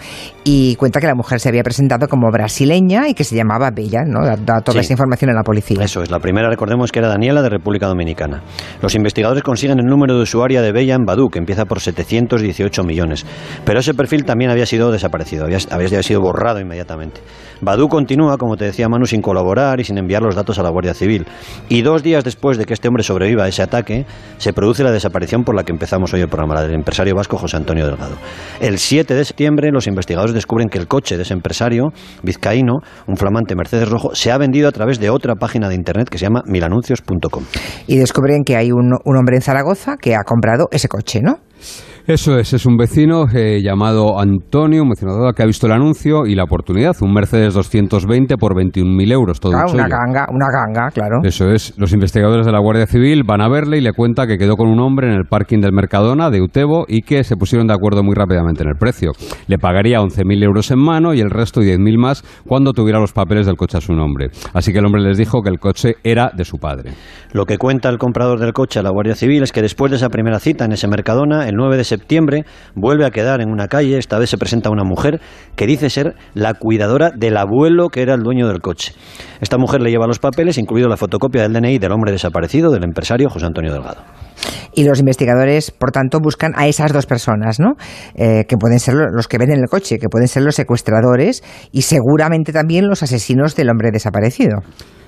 Y 0.44 0.75
cuenta 0.75 1.00
que 1.00 1.06
la 1.06 1.13
mujer 1.13 1.39
se 1.39 1.50
había 1.50 1.62
presentado 1.62 2.08
como 2.08 2.32
brasileña 2.32 3.08
y 3.08 3.13
que 3.13 3.24
se 3.24 3.36
llamaba 3.36 3.70
Bella, 3.70 4.01
¿no? 4.03 4.25
Da, 4.25 4.62
toda 4.62 4.82
esa 4.82 4.94
información 4.94 5.30
a 5.30 5.36
la 5.36 5.44
policía. 5.44 5.84
Eso 5.84 6.01
es, 6.01 6.10
la 6.10 6.18
primera 6.18 6.50
recordemos 6.50 6.91
que 6.91 6.98
era 6.98 7.10
Daniela 7.10 7.44
de 7.44 7.50
República 7.50 7.86
Dominicana. 7.86 8.41
Los 8.82 8.96
investigadores 8.96 9.44
consiguen 9.44 9.77
el 9.77 9.86
número 9.86 10.15
de 10.15 10.24
usuaria 10.24 10.63
de 10.63 10.72
Bella 10.72 10.96
en 10.96 11.06
Badu, 11.06 11.30
que 11.30 11.38
empieza 11.38 11.65
por 11.65 11.80
718 11.80 12.84
millones. 12.84 13.24
Pero 13.63 13.82
ese 13.82 13.94
perfil 13.94 14.25
también 14.25 14.50
había 14.50 14.65
sido 14.65 14.91
desaparecido, 14.91 15.46
había, 15.46 15.60
había 15.70 16.01
sido 16.01 16.22
borrado 16.22 16.60
inmediatamente. 16.60 17.22
Badu 17.62 17.88
continúa, 17.88 18.38
como 18.38 18.58
te 18.58 18.65
decía 18.65 18.89
Manu, 18.89 19.06
sin 19.06 19.22
colaborar 19.22 19.80
y 19.80 19.84
sin 19.84 19.98
enviar 19.98 20.24
los 20.24 20.36
datos 20.36 20.58
a 20.58 20.63
la 20.63 20.70
Guardia 20.70 20.94
Civil. 20.94 21.27
Y 21.70 21.84
dos 21.84 22.01
días 22.01 22.24
después 22.24 22.58
de 22.58 22.65
que 22.65 22.74
este 22.74 22.88
hombre 22.88 23.03
sobreviva 23.03 23.44
a 23.44 23.48
ese 23.48 23.62
ataque, 23.62 24.06
se 24.38 24.51
produce 24.53 24.84
la 24.84 24.91
desaparición 24.91 25.44
por 25.44 25.56
la 25.56 25.63
que 25.63 25.72
empezamos 25.72 26.13
hoy 26.13 26.22
el 26.22 26.27
programa, 26.27 26.56
la 26.56 26.63
del 26.63 26.74
empresario 26.74 27.15
vasco 27.15 27.38
José 27.38 27.58
Antonio 27.58 27.86
Delgado. 27.86 28.15
El 28.60 28.80
7 28.80 29.13
de 29.13 29.25
septiembre, 29.25 29.70
los 29.72 29.88
investigadores 29.88 30.34
descubren 30.34 30.70
que 30.70 30.80
el 30.80 30.88
coche 30.88 31.18
de 31.18 31.24
ese 31.24 31.34
empresario 31.34 31.94
vizcaíno, 32.24 32.80
un 33.08 33.18
flamante 33.18 33.56
Mercedes 33.56 33.89
rojo, 33.89 34.15
se 34.15 34.32
ha 34.32 34.38
vendido 34.38 34.68
a 34.68 34.72
través 34.72 35.00
de 35.00 35.10
otra 35.10 35.36
página 35.36 35.70
de 35.70 35.75
internet 35.75 36.10
que 36.10 36.18
se 36.18 36.25
llama 36.25 36.41
milanuncios.com. 36.46 37.44
Y 37.88 37.98
descubren 37.98 38.44
que 38.44 38.56
hay 38.56 38.72
un, 38.72 38.98
un 39.06 39.18
hombre 39.18 39.36
en 39.36 39.41
Zaragoza 39.41 39.98
que 40.01 40.15
ha 40.15 40.24
comprado 40.24 40.68
ese 40.72 40.88
coche, 40.88 41.22
¿no? 41.22 41.39
Eso 42.08 42.38
es, 42.38 42.53
es 42.53 42.65
un 42.65 42.77
vecino 42.77 43.25
eh, 43.34 43.62
llamado 43.62 44.20
Antonio, 44.20 44.81
un 44.81 44.89
vecino 44.89 45.31
que 45.36 45.43
ha 45.43 45.46
visto 45.46 45.67
el 45.67 45.74
anuncio 45.74 46.25
y 46.25 46.36
la 46.36 46.43
oportunidad, 46.43 46.96
un 47.01 47.13
Mercedes 47.13 47.53
220 47.53 48.38
por 48.38 48.55
21.000 48.55 49.12
euros, 49.12 49.39
todo 49.39 49.53
ah, 49.55 49.65
una 49.72 49.88
ganga, 49.88 50.25
una 50.31 50.48
ganga, 50.51 50.89
claro. 50.89 51.20
Eso 51.24 51.51
es, 51.51 51.74
los 51.77 51.93
investigadores 51.93 52.46
de 52.46 52.51
la 52.51 52.60
Guardia 52.60 52.88
Civil 52.88 53.24
van 53.24 53.41
a 53.41 53.50
verle 53.50 53.77
y 53.77 53.81
le 53.81 53.93
cuenta 53.93 54.25
que 54.25 54.38
quedó 54.38 54.55
con 54.55 54.67
un 54.67 54.79
hombre 54.79 55.08
en 55.08 55.13
el 55.13 55.25
parking 55.25 55.60
del 55.60 55.74
Mercadona 55.74 56.31
de 56.31 56.41
Utebo 56.41 56.86
y 56.88 57.01
que 57.01 57.24
se 57.24 57.36
pusieron 57.36 57.67
de 57.67 57.74
acuerdo 57.74 58.03
muy 58.03 58.15
rápidamente 58.15 58.63
en 58.63 58.70
el 58.70 58.75
precio. 58.75 59.12
Le 59.48 59.60
pagaría 59.60 60.00
11.000 60.00 60.43
euros 60.43 60.72
en 60.72 60.79
mano 60.79 61.13
y 61.13 61.20
el 61.20 61.29
resto 61.29 61.62
10.000 61.62 61.98
más 61.98 62.24
cuando 62.48 62.74
tuviera 62.74 63.00
los 63.00 63.13
papeles 63.13 63.46
del 63.46 63.58
coche 63.58 63.77
a 63.77 63.81
su 63.81 63.93
nombre. 63.93 64.29
Así 64.53 64.74
que 64.74 64.79
el 64.79 64.86
hombre 64.86 65.01
les 65.01 65.17
dijo 65.17 65.41
que 65.43 65.50
el 65.50 65.60
coche 65.60 65.96
era 66.03 66.31
de 66.36 66.46
su 66.46 66.58
padre. 66.58 66.93
Lo 67.34 67.46
que 67.46 67.58
cuenta 67.58 67.89
el 67.89 67.98
comprador 67.98 68.39
del 68.39 68.53
coche 68.53 68.79
a 68.79 68.84
la 68.84 68.89
Guardia 68.89 69.15
Civil 69.15 69.43
es 69.43 69.51
que 69.51 69.62
después 69.62 69.91
de 69.91 69.98
esa 69.98 70.10
primera 70.10 70.39
cita 70.39 70.65
en 70.65 70.72
ese 70.72 70.88
Mercadona, 70.88 71.48
el 71.48 71.55
9 71.55 71.77
de 71.77 71.84
septiembre 71.91 72.45
vuelve 72.75 73.05
a 73.05 73.12
quedar 73.12 73.41
en 73.41 73.50
una 73.50 73.67
calle, 73.67 73.98
esta 73.98 74.17
vez 74.17 74.29
se 74.29 74.38
presenta 74.38 74.69
una 74.69 74.83
mujer 74.83 75.19
que 75.55 75.67
dice 75.67 75.89
ser 75.89 76.15
la 76.33 76.53
cuidadora 76.53 77.12
del 77.15 77.38
abuelo 77.38 77.89
que 77.89 78.01
era 78.01 78.13
el 78.13 78.24
dueño 78.24 78.48
del 78.48 78.62
coche. 78.62 78.93
Esta 79.41 79.57
mujer 79.57 79.81
le 79.81 79.91
lleva 79.91 80.07
los 80.07 80.19
papeles, 80.19 80.57
incluido 80.57 80.88
la 80.88 80.98
fotocopia 80.98 81.41
del 81.41 81.53
DNI 81.53 81.79
del 81.79 81.91
hombre 81.91 82.12
desaparecido, 82.12 82.71
del 82.71 82.83
empresario 82.83 83.29
José 83.29 83.45
Antonio 83.45 83.74
Delgado. 83.74 84.03
Y 84.74 84.86
los 84.86 85.00
investigadores, 85.00 85.71
por 85.71 85.91
tanto, 85.91 86.19
buscan 86.19 86.53
a 86.55 86.67
esas 86.67 86.93
dos 86.93 87.05
personas, 87.05 87.60
¿no? 87.60 87.74
Eh, 88.15 88.45
que 88.48 88.55
pueden 88.57 88.79
ser 88.79 88.95
los 88.95 89.27
que 89.27 89.38
ven 89.38 89.51
en 89.51 89.60
el 89.60 89.69
coche, 89.69 89.98
que 90.00 90.07
pueden 90.07 90.27
ser 90.27 90.43
los 90.43 90.55
secuestradores 90.55 91.43
y 91.71 91.81
seguramente 91.81 92.53
también 92.53 92.88
los 92.88 93.03
asesinos 93.03 93.55
del 93.55 93.69
hombre 93.69 93.89
desaparecido. 93.91 94.60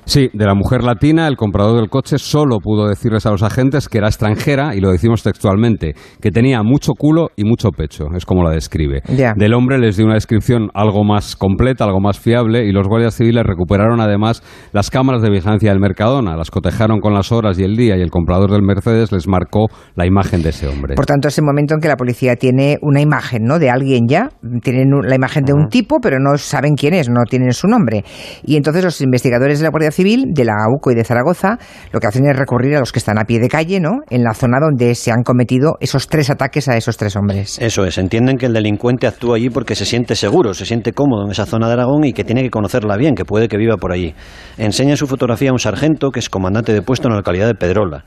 Sí, 0.06 0.30
de 0.34 0.46
la 0.46 0.54
mujer 0.54 0.84
latina, 0.84 1.28
el 1.28 1.38
comprador 1.38 1.78
del 1.78 1.90
coche 1.90 2.18
solo 2.18 2.58
pudo 2.60 2.88
decirles 2.88 3.26
a 3.26 3.32
los 3.32 3.42
agentes 3.42 3.88
que 3.88 4.00
era 4.00 4.08
extranjera, 4.08 4.76
y 4.76 4.82
lo 4.82 4.92
decimos 4.92 5.24
textualmente, 5.24 5.94
que 6.22 6.30
tenía 6.30 6.62
mucho 6.62 6.92
culo 6.94 7.30
y 7.38 7.46
mucho 7.46 7.70
pecho, 7.70 8.08
es 8.16 8.26
como 8.26 8.44
la 8.44 8.52
describe. 8.52 9.02
Del 9.08 9.54
hombre 9.54 9.80
les 9.80 9.96
dio 9.96 10.06
una 10.06 10.16
descripción 10.16 10.70
algo 10.74 11.04
más 11.06 11.36
completa, 11.38 11.86
algo 11.86 12.02
más 12.02 12.20
fiable, 12.20 12.66
y 12.66 12.72
los 12.72 12.88
guardias 12.88 13.16
civiles 13.16 13.44
recuperaron 13.46 14.02
además 14.02 14.44
las 14.74 14.90
cámaras 14.90 15.22
de 15.22 15.30
vigilancia 15.30 15.70
del 15.70 15.80
Mercadona, 15.80 16.36
las 16.36 16.52
cotejaron 16.52 17.00
con 17.00 17.14
las 17.14 17.32
horas 17.32 17.58
y 17.58 17.64
el 17.64 17.78
día, 17.78 17.96
y 17.96 18.02
el 18.02 18.12
comprador 18.12 18.52
del 18.52 18.62
Mercedes 18.62 19.12
les 19.14 19.28
marcó 19.28 19.68
la 19.96 20.06
imagen 20.06 20.42
de 20.42 20.50
ese 20.50 20.68
hombre. 20.68 20.96
Por 20.96 21.06
tanto, 21.06 21.30
es 21.30 21.38
el 21.38 21.46
momento 21.46 21.76
en 21.76 21.80
que 21.80 21.88
la 21.88 21.96
policía 21.96 22.36
tiene 22.36 22.78
una 22.82 23.00
imagen, 23.00 23.44
¿no?, 23.44 23.58
de 23.58 23.70
alguien 23.70 24.08
ya, 24.08 24.30
tienen 24.62 24.90
la 25.04 25.16
imagen 25.16 25.46
de 25.46 25.54
un 25.54 25.70
tipo, 25.70 26.00
pero 26.02 26.20
no 26.20 26.38
saben 26.38 26.76
quién 26.76 26.94
es, 26.94 27.10
no 27.10 27.24
tienen 27.30 27.54
su 27.54 27.68
nombre. 27.68 28.04
Y 28.44 28.58
entonces 28.58 28.84
los 28.84 29.00
investigadores 29.00 29.60
de 29.60 29.64
la 29.64 29.70
Guardia 29.70 29.93
Civil 29.94 30.26
de 30.34 30.46
la 30.46 30.54
AUCO 30.66 30.92
y 30.92 30.96
de 30.96 31.04
Zaragoza 31.04 31.58
lo 31.92 32.00
que 32.00 32.08
hacen 32.08 32.26
es 32.26 32.36
recurrir 32.36 32.76
a 32.76 32.80
los 32.80 32.92
que 32.92 33.00
están 33.00 33.18
a 33.18 33.24
pie 33.24 33.40
de 33.40 33.48
calle, 33.48 33.80
¿no? 33.80 34.00
En 34.10 34.24
la 34.24 34.34
zona 34.34 34.60
donde 34.60 34.96
se 34.96 35.12
han 35.12 35.24
cometido 35.24 35.78
esos 35.80 36.08
tres 36.08 36.30
ataques 36.30 36.68
a 36.68 36.76
esos 36.76 36.98
tres 36.98 37.16
hombres. 37.16 37.60
Eso 37.60 37.86
es, 37.86 37.98
entienden 37.98 38.38
que 38.38 38.48
el 38.48 38.54
delincuente 38.54 39.08
actúa 39.08 39.38
allí 39.38 39.50
porque 39.50 39.76
se 39.76 39.86
siente 39.86 40.16
seguro, 40.16 40.54
se 40.54 40.66
siente 40.66 40.94
cómodo 40.94 41.26
en 41.26 41.32
esa 41.32 41.46
zona 41.46 41.68
de 41.68 41.74
Aragón 41.74 42.04
y 42.04 42.14
que 42.14 42.24
tiene 42.24 42.44
que 42.44 42.50
conocerla 42.50 42.98
bien, 42.98 43.16
que 43.16 43.26
puede 43.26 43.48
que 43.48 43.58
viva 43.58 43.78
por 43.78 43.92
allí. 43.92 44.14
Enseña 44.58 44.98
su 44.98 45.08
fotografía 45.08 45.52
a 45.52 45.54
un 45.54 45.60
sargento 45.60 46.12
que 46.12 46.20
es 46.20 46.30
comandante 46.30 46.74
de 46.74 46.82
puesto 46.82 47.08
en 47.08 47.14
la 47.14 47.18
localidad 47.18 47.48
de 47.48 47.56
Pedrola 47.56 48.04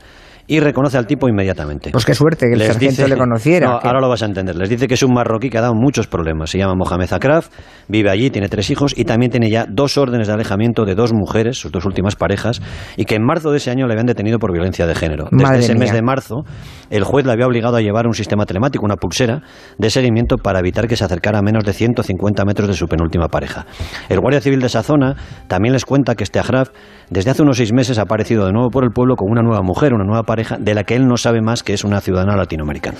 y 0.47 0.61
reconoce 0.61 0.97
al 0.97 1.05
tipo 1.05 1.27
inmediatamente. 1.27 1.91
Pues 1.91 2.05
qué 2.05 2.13
suerte 2.13 2.47
que 2.47 2.53
el 2.53 2.61
sargento 2.61 3.07
le 3.07 3.17
conociera. 3.17 3.67
No, 3.67 3.79
ahora 3.83 3.99
lo 3.99 4.07
vas 4.07 4.23
a 4.23 4.25
entender. 4.25 4.55
Les 4.55 4.69
dice 4.69 4.87
que 4.87 4.93
es 4.93 5.03
un 5.03 5.13
marroquí 5.13 5.49
que 5.49 5.57
ha 5.57 5.61
dado 5.61 5.75
muchos 5.75 6.07
problemas. 6.07 6.49
Se 6.49 6.57
llama 6.57 6.73
Mohamed 6.75 7.11
Akraf, 7.11 7.49
vive 7.89 8.09
allí, 8.09 8.29
tiene 8.29 8.47
tres 8.47 8.69
hijos 8.69 8.93
y 8.97 9.03
también 9.03 9.29
tiene 9.29 9.49
ya 9.49 9.65
dos 9.69 9.97
órdenes 9.97 10.27
de 10.27 10.33
alejamiento 10.33 10.85
de 10.85 10.95
dos 10.95 11.11
mujeres, 11.13 11.57
sus 11.57 11.71
dos 11.71 11.85
últimas 11.85 12.15
parejas, 12.15 12.61
y 12.95 13.03
que 13.03 13.15
en 13.15 13.25
marzo 13.25 13.51
de 13.51 13.57
ese 13.57 13.71
año 13.71 13.87
le 13.87 13.93
habían 13.93 14.05
detenido 14.05 14.39
por 14.39 14.53
violencia 14.53 14.87
de 14.87 14.95
género. 14.95 15.27
Desde 15.31 15.59
ese 15.59 15.75
mes 15.75 15.91
de 15.91 16.01
marzo, 16.01 16.45
el 16.89 17.03
juez 17.03 17.25
le 17.25 17.33
había 17.33 17.45
obligado 17.45 17.75
a 17.75 17.81
llevar 17.81 18.07
un 18.07 18.13
sistema 18.13 18.45
telemático, 18.45 18.85
una 18.85 18.95
pulsera, 18.95 19.41
de 19.77 19.89
seguimiento 19.89 20.37
para 20.37 20.59
evitar 20.59 20.87
que 20.87 20.95
se 20.95 21.03
acercara 21.03 21.39
a 21.39 21.41
menos 21.41 21.65
de 21.65 21.73
150 21.73 22.45
metros 22.45 22.69
de 22.69 22.73
su 22.73 22.87
penúltima 22.87 23.27
pareja. 23.27 23.65
El 24.07 24.21
guardia 24.21 24.39
civil 24.39 24.61
de 24.61 24.67
esa 24.67 24.81
zona 24.81 25.15
también 25.47 25.73
les 25.73 25.83
cuenta 25.83 26.15
que 26.15 26.23
este 26.23 26.39
Akraf 26.39 26.69
desde 27.09 27.31
hace 27.31 27.41
unos 27.41 27.57
seis 27.57 27.73
meses 27.73 27.99
ha 27.99 28.03
aparecido 28.03 28.45
de 28.45 28.53
nuevo 28.53 28.69
por 28.69 28.83
el 28.83 28.91
pueblo 28.91 29.15
con 29.15 29.29
una 29.29 29.41
nueva 29.41 29.61
mujer, 29.61 29.93
una 29.93 30.03
nueva 30.03 30.23
pareja, 30.23 30.36
de 30.59 30.73
la 30.73 30.83
que 30.83 30.95
él 30.95 31.07
no 31.07 31.17
sabe 31.17 31.41
más 31.41 31.63
que 31.63 31.73
es 31.73 31.83
una 31.83 32.01
ciudadana 32.01 32.35
latinoamericana. 32.35 32.97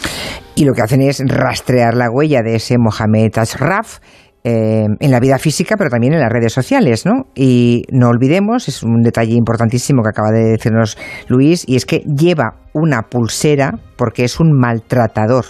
Y 0.56 0.66
lo 0.66 0.74
que 0.74 0.82
hacen 0.82 1.02
es 1.02 1.22
rastrear 1.26 1.96
la 1.96 2.10
huella 2.12 2.42
de 2.42 2.56
ese 2.56 2.78
Mohamed 2.78 3.38
Ashraf 3.38 4.00
eh, 4.44 4.86
en 5.00 5.12
la 5.12 5.20
vida 5.20 5.38
física, 5.40 5.76
pero 5.78 5.90
también 5.90 6.14
en 6.14 6.22
las 6.22 6.32
redes 6.32 6.54
sociales, 6.54 7.06
¿no? 7.06 7.26
Y 7.36 7.84
no 7.92 8.08
olvidemos, 8.08 8.70
es 8.70 8.82
un 8.82 9.02
detalle 9.02 9.34
importantísimo 9.34 10.02
que 10.04 10.10
acaba 10.10 10.32
de 10.32 10.52
decirnos 10.52 10.98
Luis, 11.28 11.66
y 11.68 11.76
es 11.76 11.86
que 11.86 11.98
lleva 12.00 12.56
una 12.74 13.02
pulsera 13.10 13.74
porque 13.98 14.24
es 14.24 14.40
un 14.40 14.54
maltratador. 14.54 15.46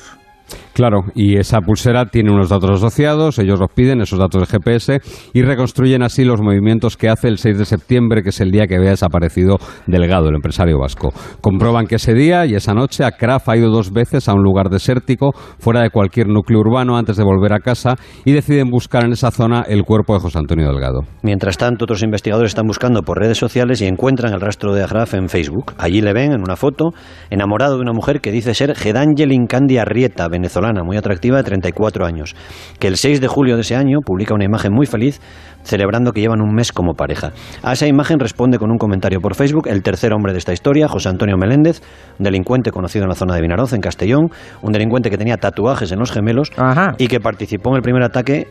Claro, 0.77 1.05
y 1.15 1.39
esa 1.39 1.61
pulsera 1.61 2.05
tiene 2.05 2.31
unos 2.31 2.49
datos 2.49 2.69
asociados, 2.69 3.39
ellos 3.39 3.59
los 3.59 3.71
piden, 3.71 3.99
esos 3.99 4.19
datos 4.19 4.41
de 4.41 4.45
GPS, 4.45 4.99
y 5.33 5.41
reconstruyen 5.41 6.03
así 6.03 6.23
los 6.23 6.39
movimientos 6.39 6.97
que 6.97 7.09
hace 7.09 7.29
el 7.29 7.39
6 7.39 7.57
de 7.57 7.65
septiembre, 7.65 8.21
que 8.21 8.29
es 8.29 8.39
el 8.41 8.51
día 8.51 8.67
que 8.67 8.75
había 8.75 8.91
desaparecido 8.91 9.57
Delgado, 9.87 10.29
el 10.29 10.35
empresario 10.35 10.77
vasco. 10.77 11.11
Comprueban 11.41 11.87
que 11.87 11.95
ese 11.95 12.13
día 12.13 12.45
y 12.45 12.53
esa 12.53 12.75
noche 12.75 13.03
a 13.03 13.09
ha 13.09 13.57
ido 13.57 13.71
dos 13.71 13.91
veces 13.91 14.29
a 14.29 14.35
un 14.35 14.43
lugar 14.43 14.69
desértico, 14.69 15.31
fuera 15.57 15.81
de 15.81 15.89
cualquier 15.89 16.27
núcleo 16.27 16.59
urbano, 16.59 16.95
antes 16.95 17.17
de 17.17 17.23
volver 17.23 17.53
a 17.53 17.59
casa, 17.59 17.95
y 18.23 18.31
deciden 18.31 18.69
buscar 18.69 19.03
en 19.03 19.13
esa 19.13 19.31
zona 19.31 19.63
el 19.67 19.81
cuerpo 19.81 20.13
de 20.13 20.19
José 20.19 20.37
Antonio 20.37 20.67
Delgado. 20.67 20.99
Mientras 21.23 21.57
tanto, 21.57 21.85
otros 21.85 22.03
investigadores 22.03 22.51
están 22.51 22.67
buscando 22.67 23.01
por 23.01 23.17
redes 23.17 23.39
sociales 23.39 23.81
y 23.81 23.87
encuentran 23.87 24.31
el 24.31 24.41
rastro 24.41 24.75
de 24.75 24.83
Agraf 24.83 25.15
en 25.15 25.27
Facebook. 25.27 25.73
Allí 25.79 26.01
le 26.01 26.13
ven 26.13 26.33
en 26.33 26.41
una 26.41 26.55
foto, 26.55 26.91
enamorado 27.31 27.77
de 27.77 27.81
una 27.81 27.93
mujer 27.93 28.21
que 28.21 28.31
dice 28.31 28.53
ser 28.53 28.75
Gedangel 28.75 29.31
Incandi 29.31 29.79
Arrieta, 29.79 30.27
venezolana, 30.27 30.66
muy 30.83 30.97
atractiva, 30.97 31.37
de 31.37 31.43
34 31.43 32.05
años, 32.05 32.35
que 32.79 32.87
el 32.87 32.97
6 32.97 33.21
de 33.21 33.27
julio 33.27 33.55
de 33.55 33.61
ese 33.61 33.75
año 33.75 33.99
publica 34.05 34.33
una 34.33 34.45
imagen 34.45 34.73
muy 34.73 34.85
feliz 34.85 35.19
celebrando 35.63 36.13
que 36.13 36.21
llevan 36.21 36.41
un 36.41 36.53
mes 36.53 36.71
como 36.71 36.93
pareja. 36.93 37.31
A 37.61 37.73
esa 37.73 37.87
imagen 37.87 38.19
responde 38.19 38.57
con 38.57 38.71
un 38.71 38.77
comentario 38.77 39.19
por 39.19 39.35
Facebook 39.35 39.67
el 39.67 39.83
tercer 39.83 40.13
hombre 40.13 40.31
de 40.31 40.39
esta 40.39 40.53
historia, 40.53 40.87
José 40.87 41.09
Antonio 41.09 41.37
Meléndez, 41.37 41.81
un 42.17 42.23
delincuente 42.23 42.71
conocido 42.71 43.03
en 43.03 43.09
la 43.09 43.15
zona 43.15 43.35
de 43.35 43.41
Vinaroz, 43.41 43.73
en 43.73 43.81
Castellón, 43.81 44.31
un 44.61 44.71
delincuente 44.71 45.09
que 45.09 45.17
tenía 45.17 45.37
tatuajes 45.37 45.91
en 45.91 45.99
los 45.99 46.11
gemelos 46.11 46.51
y 46.97 47.07
que 47.07 47.19
participó 47.19 47.71
en 47.71 47.77
el 47.77 47.81
primer 47.81 48.03
ataque 48.03 48.47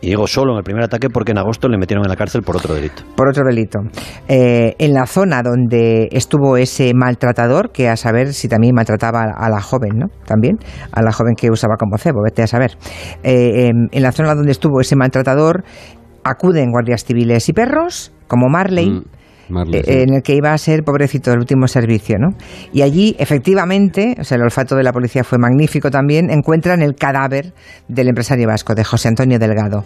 y 0.00 0.08
digo 0.08 0.26
solo 0.26 0.52
en 0.52 0.58
el 0.58 0.64
primer 0.64 0.84
ataque 0.84 1.08
porque 1.10 1.32
en 1.32 1.38
agosto 1.38 1.68
le 1.68 1.76
metieron 1.78 2.04
en 2.04 2.10
la 2.10 2.16
cárcel 2.16 2.42
por 2.42 2.56
otro 2.56 2.74
delito. 2.74 3.02
Por 3.16 3.28
otro 3.28 3.44
delito. 3.44 3.80
Eh, 4.28 4.74
en 4.78 4.94
la 4.94 5.06
zona 5.06 5.42
donde 5.42 6.08
estuvo 6.12 6.56
ese 6.56 6.92
maltratador, 6.94 7.72
que 7.72 7.88
a 7.88 7.96
saber 7.96 8.32
si 8.32 8.48
también 8.48 8.74
maltrataba 8.74 9.24
a 9.36 9.48
la 9.50 9.60
joven, 9.60 9.90
¿no? 9.96 10.06
También, 10.24 10.58
a 10.92 11.02
la 11.02 11.12
joven 11.12 11.34
que 11.36 11.50
usaba 11.50 11.76
como 11.76 11.98
cebo, 11.98 12.22
vete 12.24 12.42
a 12.42 12.46
saber. 12.46 12.72
Eh, 13.22 13.70
en 13.90 14.02
la 14.02 14.12
zona 14.12 14.34
donde 14.34 14.52
estuvo 14.52 14.80
ese 14.80 14.94
maltratador, 14.96 15.64
acuden 16.24 16.70
guardias 16.70 17.04
civiles 17.04 17.48
y 17.48 17.52
perros, 17.52 18.12
como 18.28 18.48
Marley. 18.48 18.90
Mm. 18.90 19.17
Eh, 19.72 20.02
en 20.02 20.14
el 20.14 20.22
que 20.22 20.34
iba 20.34 20.52
a 20.52 20.58
ser, 20.58 20.82
pobrecito, 20.82 21.32
el 21.32 21.38
último 21.38 21.66
servicio, 21.68 22.16
¿no? 22.18 22.36
Y 22.72 22.82
allí, 22.82 23.16
efectivamente, 23.18 24.14
o 24.20 24.24
sea, 24.24 24.36
el 24.36 24.42
olfato 24.42 24.76
de 24.76 24.82
la 24.82 24.92
policía 24.92 25.24
fue 25.24 25.38
magnífico 25.38 25.90
también, 25.90 26.30
encuentran 26.30 26.82
el 26.82 26.94
cadáver 26.94 27.52
del 27.88 28.08
empresario 28.08 28.46
vasco, 28.46 28.74
de 28.74 28.84
José 28.84 29.08
Antonio 29.08 29.38
Delgado. 29.38 29.84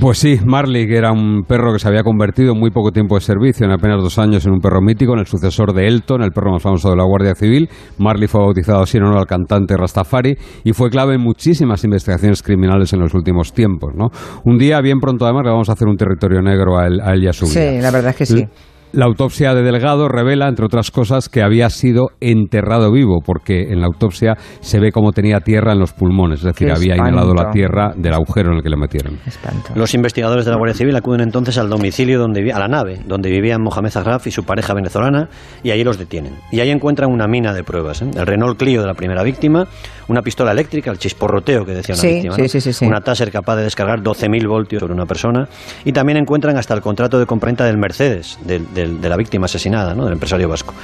Pues 0.00 0.18
sí, 0.18 0.40
Marley, 0.44 0.88
que 0.88 0.96
era 0.96 1.12
un 1.12 1.44
perro 1.44 1.72
que 1.72 1.78
se 1.78 1.86
había 1.86 2.02
convertido 2.02 2.52
en 2.52 2.58
muy 2.58 2.72
poco 2.72 2.90
tiempo 2.90 3.14
de 3.14 3.20
servicio, 3.20 3.64
en 3.64 3.72
apenas 3.72 4.02
dos 4.02 4.18
años, 4.18 4.44
en 4.44 4.52
un 4.52 4.58
perro 4.58 4.80
mítico, 4.82 5.12
en 5.12 5.20
el 5.20 5.26
sucesor 5.26 5.72
de 5.72 5.86
Elton, 5.86 6.20
el 6.22 6.32
perro 6.32 6.50
más 6.50 6.62
famoso 6.62 6.90
de 6.90 6.96
la 6.96 7.04
Guardia 7.04 7.36
Civil. 7.36 7.68
Marley 7.98 8.26
fue 8.26 8.40
bautizado 8.40 8.82
así 8.82 8.96
en 8.96 9.04
honor 9.04 9.18
al 9.18 9.26
cantante 9.26 9.76
Rastafari 9.76 10.34
y 10.64 10.72
fue 10.72 10.90
clave 10.90 11.14
en 11.14 11.20
muchísimas 11.20 11.84
investigaciones 11.84 12.42
criminales 12.42 12.92
en 12.92 13.00
los 13.00 13.14
últimos 13.14 13.52
tiempos. 13.52 13.92
¿no? 13.94 14.08
Un 14.44 14.58
día, 14.58 14.80
bien 14.80 14.98
pronto 14.98 15.26
además, 15.26 15.44
le 15.44 15.50
vamos 15.52 15.68
a 15.68 15.74
hacer 15.74 15.86
un 15.86 15.96
territorio 15.96 16.42
negro 16.42 16.76
a 16.76 16.86
él, 16.88 17.00
a 17.00 17.12
él 17.12 17.22
y 17.22 17.28
a 17.28 17.32
su 17.32 17.44
vida. 17.46 17.54
Sí, 17.54 17.80
la 17.80 17.92
verdad 17.92 18.10
es 18.10 18.16
que 18.16 18.26
sí. 18.26 18.48
La 18.94 19.06
autopsia 19.06 19.54
de 19.54 19.62
Delgado 19.62 20.08
revela, 20.08 20.46
entre 20.48 20.64
otras 20.66 20.92
cosas, 20.92 21.28
que 21.28 21.42
había 21.42 21.68
sido 21.68 22.10
enterrado 22.20 22.92
vivo, 22.92 23.18
porque 23.26 23.72
en 23.72 23.80
la 23.80 23.86
autopsia 23.86 24.34
se 24.60 24.78
ve 24.78 24.92
cómo 24.92 25.10
tenía 25.10 25.40
tierra 25.40 25.72
en 25.72 25.80
los 25.80 25.92
pulmones, 25.92 26.38
es 26.40 26.44
decir, 26.44 26.68
Qué 26.68 26.72
había 26.72 26.94
espanto. 26.94 27.10
inhalado 27.12 27.34
la 27.34 27.50
tierra 27.50 27.92
del 27.96 28.14
agujero 28.14 28.50
en 28.52 28.58
el 28.58 28.62
que 28.62 28.68
le 28.68 28.76
metieron. 28.76 29.18
Espanto. 29.26 29.72
Los 29.74 29.94
investigadores 29.94 30.44
de 30.44 30.52
la 30.52 30.58
Guardia 30.58 30.76
Civil 30.76 30.94
acuden 30.94 31.22
entonces 31.22 31.58
al 31.58 31.68
domicilio 31.68 32.20
donde 32.20 32.52
a 32.52 32.58
la 32.60 32.68
nave 32.68 33.00
donde 33.04 33.30
vivían 33.30 33.60
Mohamed 33.62 33.90
Zagraf 33.90 34.28
y 34.28 34.30
su 34.30 34.44
pareja 34.44 34.74
venezolana 34.74 35.28
y 35.64 35.72
allí 35.72 35.82
los 35.82 35.98
detienen. 35.98 36.34
Y 36.52 36.60
ahí 36.60 36.70
encuentran 36.70 37.10
una 37.10 37.26
mina 37.26 37.52
de 37.52 37.64
pruebas, 37.64 38.00
¿eh? 38.02 38.10
el 38.16 38.26
Renault 38.26 38.56
Clio 38.58 38.80
de 38.80 38.86
la 38.86 38.94
primera 38.94 39.24
víctima, 39.24 39.66
una 40.06 40.22
pistola 40.22 40.52
eléctrica, 40.52 40.92
el 40.92 40.98
chisporroteo 40.98 41.64
que 41.64 41.72
decía 41.72 41.94
una 41.96 42.00
Sí, 42.02 42.08
víctima, 42.12 42.34
sí, 42.36 42.42
¿no? 42.42 42.48
sí, 42.48 42.60
sí, 42.60 42.72
sí. 42.72 42.86
una 42.86 43.00
Taser 43.00 43.32
capaz 43.32 43.56
de 43.56 43.64
descargar 43.64 44.02
12.000 44.02 44.46
voltios 44.46 44.80
sobre 44.80 44.92
una 44.94 45.06
persona 45.06 45.48
y 45.84 45.90
también 45.92 46.16
encuentran 46.18 46.56
hasta 46.58 46.74
el 46.74 46.80
contrato 46.80 47.18
de 47.18 47.26
compraventa 47.26 47.64
del 47.64 47.76
Mercedes 47.78 48.38
del- 48.46 48.72
del- 48.72 48.83
de 48.86 49.08
la 49.08 49.16
víctima 49.16 49.46
asesinada, 49.46 49.94
¿no? 49.94 50.04
del 50.04 50.14
empresario 50.14 50.48
vasco. 50.48 50.74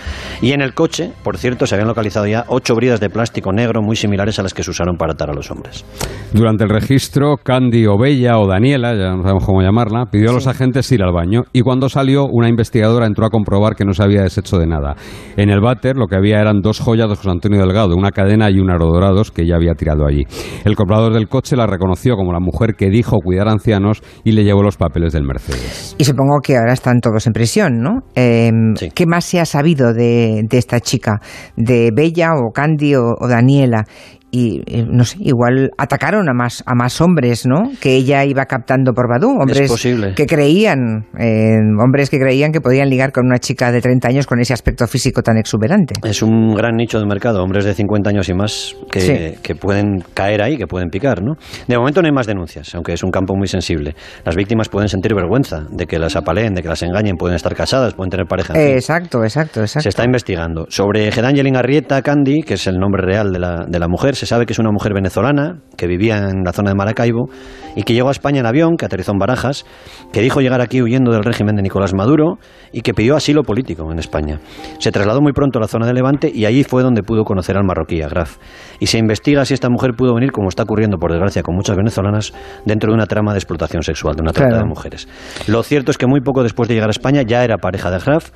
Y 0.41 0.53
en 0.53 0.61
el 0.61 0.75
coche, 0.75 1.13
por 1.23 1.37
cierto, 1.37 1.67
se 1.67 1.75
habían 1.75 1.89
localizado 1.89 2.27
ya 2.27 2.45
ocho 2.49 2.75
bridas 2.75 3.01
de 3.01 3.11
plástico 3.11 3.53
negro 3.53 3.83
muy 3.83 3.97
similares 3.97 4.39
a 4.39 4.43
las 4.43 4.55
que 4.55 4.63
se 4.63 4.71
usaron 4.71 4.97
para 4.97 5.13
atar 5.13 5.31
a 5.31 5.35
los 5.35 5.51
hombres. 5.51 5.85
Durante 6.33 6.65
el 6.65 6.71
registro, 6.71 7.37
Candy 7.37 7.87
o 7.87 7.99
Bella 7.99 8.39
o 8.39 8.47
Daniela, 8.47 8.95
ya 8.95 9.15
no 9.15 9.23
sabemos 9.23 9.45
cómo 9.45 9.63
llamarla, 9.63 10.07
pidió 10.11 10.31
a 10.31 10.33
los 10.33 10.47
agentes 10.47 10.91
ir 10.93 11.03
al 11.03 11.13
baño 11.13 11.43
y 11.53 11.63
cuando 11.63 11.89
salió, 11.89 12.27
una 12.27 12.49
investigadora 12.49 13.07
entró 13.07 13.27
a 13.27 13.31
comprobar 13.31 13.75
que 13.75 13.85
no 13.85 13.93
se 13.93 14.03
había 14.03 14.23
deshecho 14.23 14.59
de 14.59 14.67
nada. 14.67 14.95
En 15.37 15.51
el 15.51 15.61
váter 15.61 15.97
lo 15.97 16.07
que 16.07 16.17
había 16.17 16.41
eran 16.41 16.61
dos 16.61 16.81
joyas 16.81 17.09
de 17.09 17.17
José 17.17 17.31
Antonio 17.31 17.61
Delgado, 17.61 17.97
una 17.97 18.11
cadena 18.11 18.51
y 18.51 18.59
un 18.59 18.71
aro 18.71 18.87
dorados 18.87 19.31
que 19.31 19.47
ya 19.47 19.57
había 19.57 19.75
tirado 19.75 20.07
allí. 20.07 20.25
El 20.65 20.77
comprador 20.77 21.13
del 21.13 21.29
coche 21.29 21.57
la 21.57 21.67
reconoció 21.67 22.17
como 22.17 22.33
la 22.33 22.41
mujer 22.41 22.75
que 22.77 22.91
dijo 22.91 23.19
cuidar 23.19 23.49
a 23.49 23.53
ancianos 23.53 24.03
y 24.25 24.33
le 24.33 24.45
llevó 24.45 24.63
los 24.63 24.77
papeles 24.77 25.13
del 25.13 25.25
Mercedes. 25.25 25.97
Y 25.99 26.05
supongo 26.05 26.41
que 26.43 26.57
ahora 26.57 26.73
están 26.73 27.01
todos 27.01 27.27
en 27.27 27.33
prisión, 27.33 27.79
¿no? 27.81 27.90
Eh, 28.15 28.51
Sí. 28.77 28.91
¿Qué 28.95 29.07
más 29.07 29.25
se 29.25 29.41
ha 29.41 29.45
sabido 29.45 29.93
de, 29.93 30.43
de 30.49 30.59
esta 30.59 30.81
chica? 30.81 31.21
¿De 31.57 31.91
Bella 31.95 32.35
o 32.35 32.53
Candy 32.53 32.95
o, 32.95 33.15
o 33.19 33.29
Daniela? 33.29 33.85
Y 34.33 34.63
eh, 34.67 34.87
no 34.89 35.05
sé, 35.05 35.17
igual 35.21 35.71
atacaron 35.77 36.29
a 36.29 36.33
más, 36.33 36.63
a 36.67 36.75
más 36.75 37.01
hombres, 37.01 37.47
¿no? 37.47 37.73
Que 37.81 37.97
ella 37.97 38.25
iba 38.25 38.45
captando 38.47 38.93
por 38.93 39.09
Badú. 39.09 39.31
Hombres 39.41 39.69
posible. 39.71 40.15
que 40.15 40.27
creían, 40.27 41.07
eh, 41.19 41.57
hombres 41.83 42.11
que 42.11 42.19
creían 42.19 42.53
que 42.53 42.61
podían 42.61 42.89
ligar 42.91 43.13
con 43.13 43.27
una 43.27 43.39
chica 43.39 43.73
de 43.73 43.81
30 43.81 44.09
años 44.09 44.27
con 44.27 44.39
ese 44.41 44.53
aspecto 44.53 44.87
físico 44.87 45.23
tan 45.23 45.37
exuberante. 45.37 45.95
Es 46.05 46.23
un 46.23 46.55
gran 46.55 46.77
nicho 46.77 46.99
de 47.01 47.07
mercado, 47.07 47.43
hombres 47.43 47.65
de 47.65 47.75
50 47.75 48.11
años 48.11 48.29
y 48.29 48.35
más 48.35 48.77
que, 48.91 49.01
Sí. 49.01 49.39
que 49.43 49.55
pueden 49.55 50.03
caer 50.15 50.43
ahí, 50.43 50.57
que 50.57 50.67
pueden 50.67 50.91
picar, 50.91 51.23
¿no? 51.23 51.35
De 51.67 51.77
momento 51.77 52.01
no 52.03 52.07
hay 52.07 52.13
más 52.13 52.27
denuncias, 52.27 52.75
aunque 52.75 52.93
es 52.93 53.03
un 53.03 53.11
campo 53.11 53.35
muy 53.35 53.49
sensible. 53.49 53.95
Las 54.25 54.37
víctimas 54.37 54.69
pueden 54.69 54.89
sentir 54.89 55.15
vergüenza 55.15 55.65
de 55.71 55.87
que 55.87 55.99
las 55.99 56.15
apaleen, 56.17 56.55
de 56.55 56.63
que 56.63 56.69
las 56.69 56.83
engañen, 56.83 57.17
pueden 57.17 57.35
estar 57.37 57.55
casadas, 57.55 57.95
pueden 57.95 58.11
tener 58.11 58.27
pareja. 58.27 58.55
exacto, 58.55 59.23
exacto, 59.25 59.61
exacto. 59.61 59.83
Se 59.83 59.89
está 59.89 60.05
investigando. 60.05 60.67
Sobre 60.69 61.11
Gedangelin 61.11 61.57
Arrieta 61.57 62.01
Candy, 62.03 62.43
que 62.43 62.55
es 62.55 62.67
el 62.67 62.77
nombre 62.79 63.03
real 63.05 63.33
de 63.33 63.39
la, 63.39 63.65
de 63.69 63.79
la 63.79 63.89
mujer, 63.89 64.15
se 64.21 64.27
sabe 64.27 64.45
que 64.45 64.53
es 64.53 64.59
una 64.59 64.71
mujer 64.71 64.93
venezolana 64.93 65.63
que 65.79 65.87
vivía 65.87 66.19
en 66.19 66.45
la 66.45 66.53
zona 66.53 66.69
de 66.71 66.75
Maracaibo 66.77 67.31
y 67.75 67.85
que 67.85 67.95
llegó 67.95 68.09
a 68.09 68.11
España 68.13 68.41
en 68.41 68.47
avión, 68.47 68.77
que 68.77 68.85
aterrizó 68.85 69.13
en 69.13 69.19
Barajas, 69.19 69.65
que 70.13 70.21
dijo 70.21 70.43
llegar 70.43 70.61
aquí 70.61 70.83
huyendo 70.83 71.11
del 71.11 71.25
régimen 71.25 71.57
de 71.57 71.63
Nicolás 71.63 71.95
Maduro 71.95 72.39
y 72.71 72.83
que 72.83 72.93
pidió 72.93 73.17
asilo 73.17 73.43
político 73.45 73.91
en 73.91 73.99
España. 73.99 74.39
Se 74.79 74.93
trasladó 74.93 75.23
muy 75.23 75.33
pronto 75.33 75.59
a 75.59 75.63
la 75.63 75.69
zona 75.69 75.87
de 75.87 75.95
Levante 75.95 76.31
y 76.35 76.45
allí 76.45 76.65
fue 76.65 76.83
donde 76.83 77.03
pudo 77.03 77.25
conocer 77.25 77.57
al 77.57 77.65
marroquí, 77.65 78.03
a 78.03 78.09
Graf. 78.09 78.37
Y 78.79 78.89
se 78.89 78.99
investiga 78.99 79.47
si 79.47 79.55
esta 79.55 79.71
mujer 79.71 79.93
pudo 79.97 80.15
venir, 80.15 80.33
como 80.33 80.51
está 80.51 80.65
ocurriendo 80.65 80.99
por 80.99 81.13
desgracia 81.13 81.43
con 81.43 81.55
muchas 81.55 81.77
venezolanas, 81.77 82.35
dentro 82.67 82.91
de 82.91 82.97
una 82.97 83.07
trama 83.07 83.33
de 83.33 83.39
explotación 83.39 83.83
sexual, 83.83 84.17
de 84.17 84.23
una 84.23 84.33
trata 84.33 84.51
Claro. 84.51 84.65
de 84.65 84.69
mujeres. 84.69 85.09
Lo 85.47 85.63
cierto 85.63 85.91
es 85.93 85.97
que 85.97 86.07
muy 86.07 86.21
poco 86.21 86.43
después 86.43 86.69
de 86.69 86.75
llegar 86.75 86.91
a 86.91 86.93
España 86.93 87.23
ya 87.23 87.43
era 87.43 87.57
pareja 87.57 87.91
de 87.91 87.99
Graf 87.99 88.31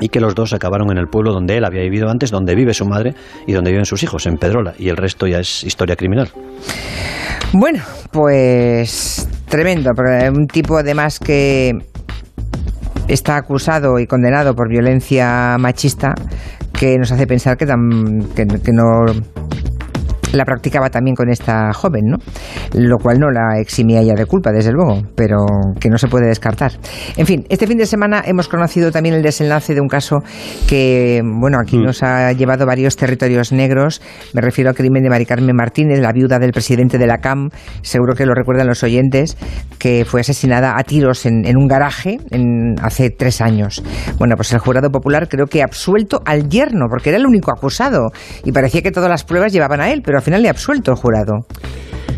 y 0.00 0.08
que 0.08 0.20
los 0.20 0.34
dos 0.34 0.52
acabaron 0.52 0.90
en 0.90 0.98
el 0.98 1.06
pueblo 1.08 1.32
donde 1.32 1.56
él 1.56 1.64
había 1.64 1.82
vivido 1.82 2.08
antes, 2.10 2.30
donde 2.30 2.54
vive 2.54 2.74
su 2.74 2.84
madre 2.86 3.14
y 3.46 3.52
donde 3.52 3.70
viven 3.70 3.86
sus 3.86 4.02
hijos, 4.02 4.26
en 4.26 4.36
Pedrola, 4.36 4.74
y 4.78 4.88
el 4.88 4.96
resto 4.96 5.26
ya 5.26 5.38
es 5.40 5.64
historia 5.64 5.96
criminal. 5.96 6.28
Bueno, 7.52 7.82
pues 8.10 9.28
tremendo, 9.48 9.92
pero 9.94 10.32
un 10.32 10.46
tipo 10.46 10.76
además 10.76 11.18
que 11.18 11.72
está 13.08 13.36
acusado 13.36 13.98
y 13.98 14.06
condenado 14.06 14.54
por 14.54 14.68
violencia 14.68 15.56
machista 15.58 16.14
que 16.72 16.98
nos 16.98 17.12
hace 17.12 17.26
pensar 17.26 17.56
que, 17.56 17.66
tam- 17.66 18.26
que, 18.34 18.46
que 18.46 18.72
no 18.72 19.06
la 20.32 20.44
practicaba 20.44 20.90
también 20.90 21.14
con 21.14 21.28
esta 21.30 21.72
joven, 21.72 22.04
¿no? 22.06 22.16
Lo 22.74 22.98
cual 22.98 23.18
no 23.18 23.30
la 23.30 23.60
eximía 23.60 24.00
ella 24.00 24.14
de 24.14 24.26
culpa, 24.26 24.50
desde 24.52 24.72
luego, 24.72 25.02
pero 25.14 25.46
que 25.80 25.88
no 25.88 25.98
se 25.98 26.08
puede 26.08 26.26
descartar. 26.28 26.72
En 27.16 27.26
fin, 27.26 27.44
este 27.48 27.66
fin 27.66 27.78
de 27.78 27.86
semana 27.86 28.22
hemos 28.24 28.48
conocido 28.48 28.90
también 28.90 29.14
el 29.14 29.22
desenlace 29.22 29.74
de 29.74 29.80
un 29.80 29.88
caso 29.88 30.18
que, 30.68 31.22
bueno, 31.24 31.58
aquí 31.60 31.78
nos 31.78 32.02
ha 32.02 32.32
llevado 32.32 32.66
varios 32.66 32.96
territorios 32.96 33.52
negros. 33.52 34.02
Me 34.32 34.40
refiero 34.40 34.70
al 34.70 34.76
crimen 34.76 35.02
de 35.02 35.10
Mari 35.10 35.26
Carmen 35.26 35.54
Martínez, 35.54 36.00
la 36.00 36.12
viuda 36.12 36.38
del 36.38 36.52
presidente 36.52 36.98
de 36.98 37.06
la 37.06 37.18
CAM, 37.18 37.50
seguro 37.82 38.14
que 38.14 38.26
lo 38.26 38.34
recuerdan 38.34 38.66
los 38.66 38.82
oyentes, 38.82 39.36
que 39.78 40.04
fue 40.04 40.20
asesinada 40.20 40.74
a 40.78 40.82
tiros 40.82 41.26
en, 41.26 41.46
en 41.46 41.56
un 41.56 41.66
garaje 41.66 42.18
en- 42.30 42.74
hace 42.82 43.10
tres 43.10 43.40
años. 43.40 43.82
Bueno, 44.18 44.36
pues 44.36 44.52
el 44.52 44.58
jurado 44.58 44.90
popular 44.90 45.28
creo 45.28 45.46
que 45.46 45.62
ha 45.62 45.64
absuelto 45.64 46.20
al 46.24 46.48
yerno, 46.48 46.86
porque 46.90 47.10
era 47.10 47.18
el 47.18 47.26
único 47.26 47.50
acusado 47.52 48.10
y 48.44 48.52
parecía 48.52 48.82
que 48.82 48.90
todas 48.90 49.08
las 49.10 49.24
pruebas 49.24 49.52
llevaban 49.52 49.80
a 49.80 49.90
él, 49.90 50.02
pero 50.04 50.15
al 50.16 50.22
final 50.24 50.42
le 50.42 50.48
ha 50.48 50.52
absuelto 50.52 50.90
el 50.92 50.96
jurado. 50.96 51.46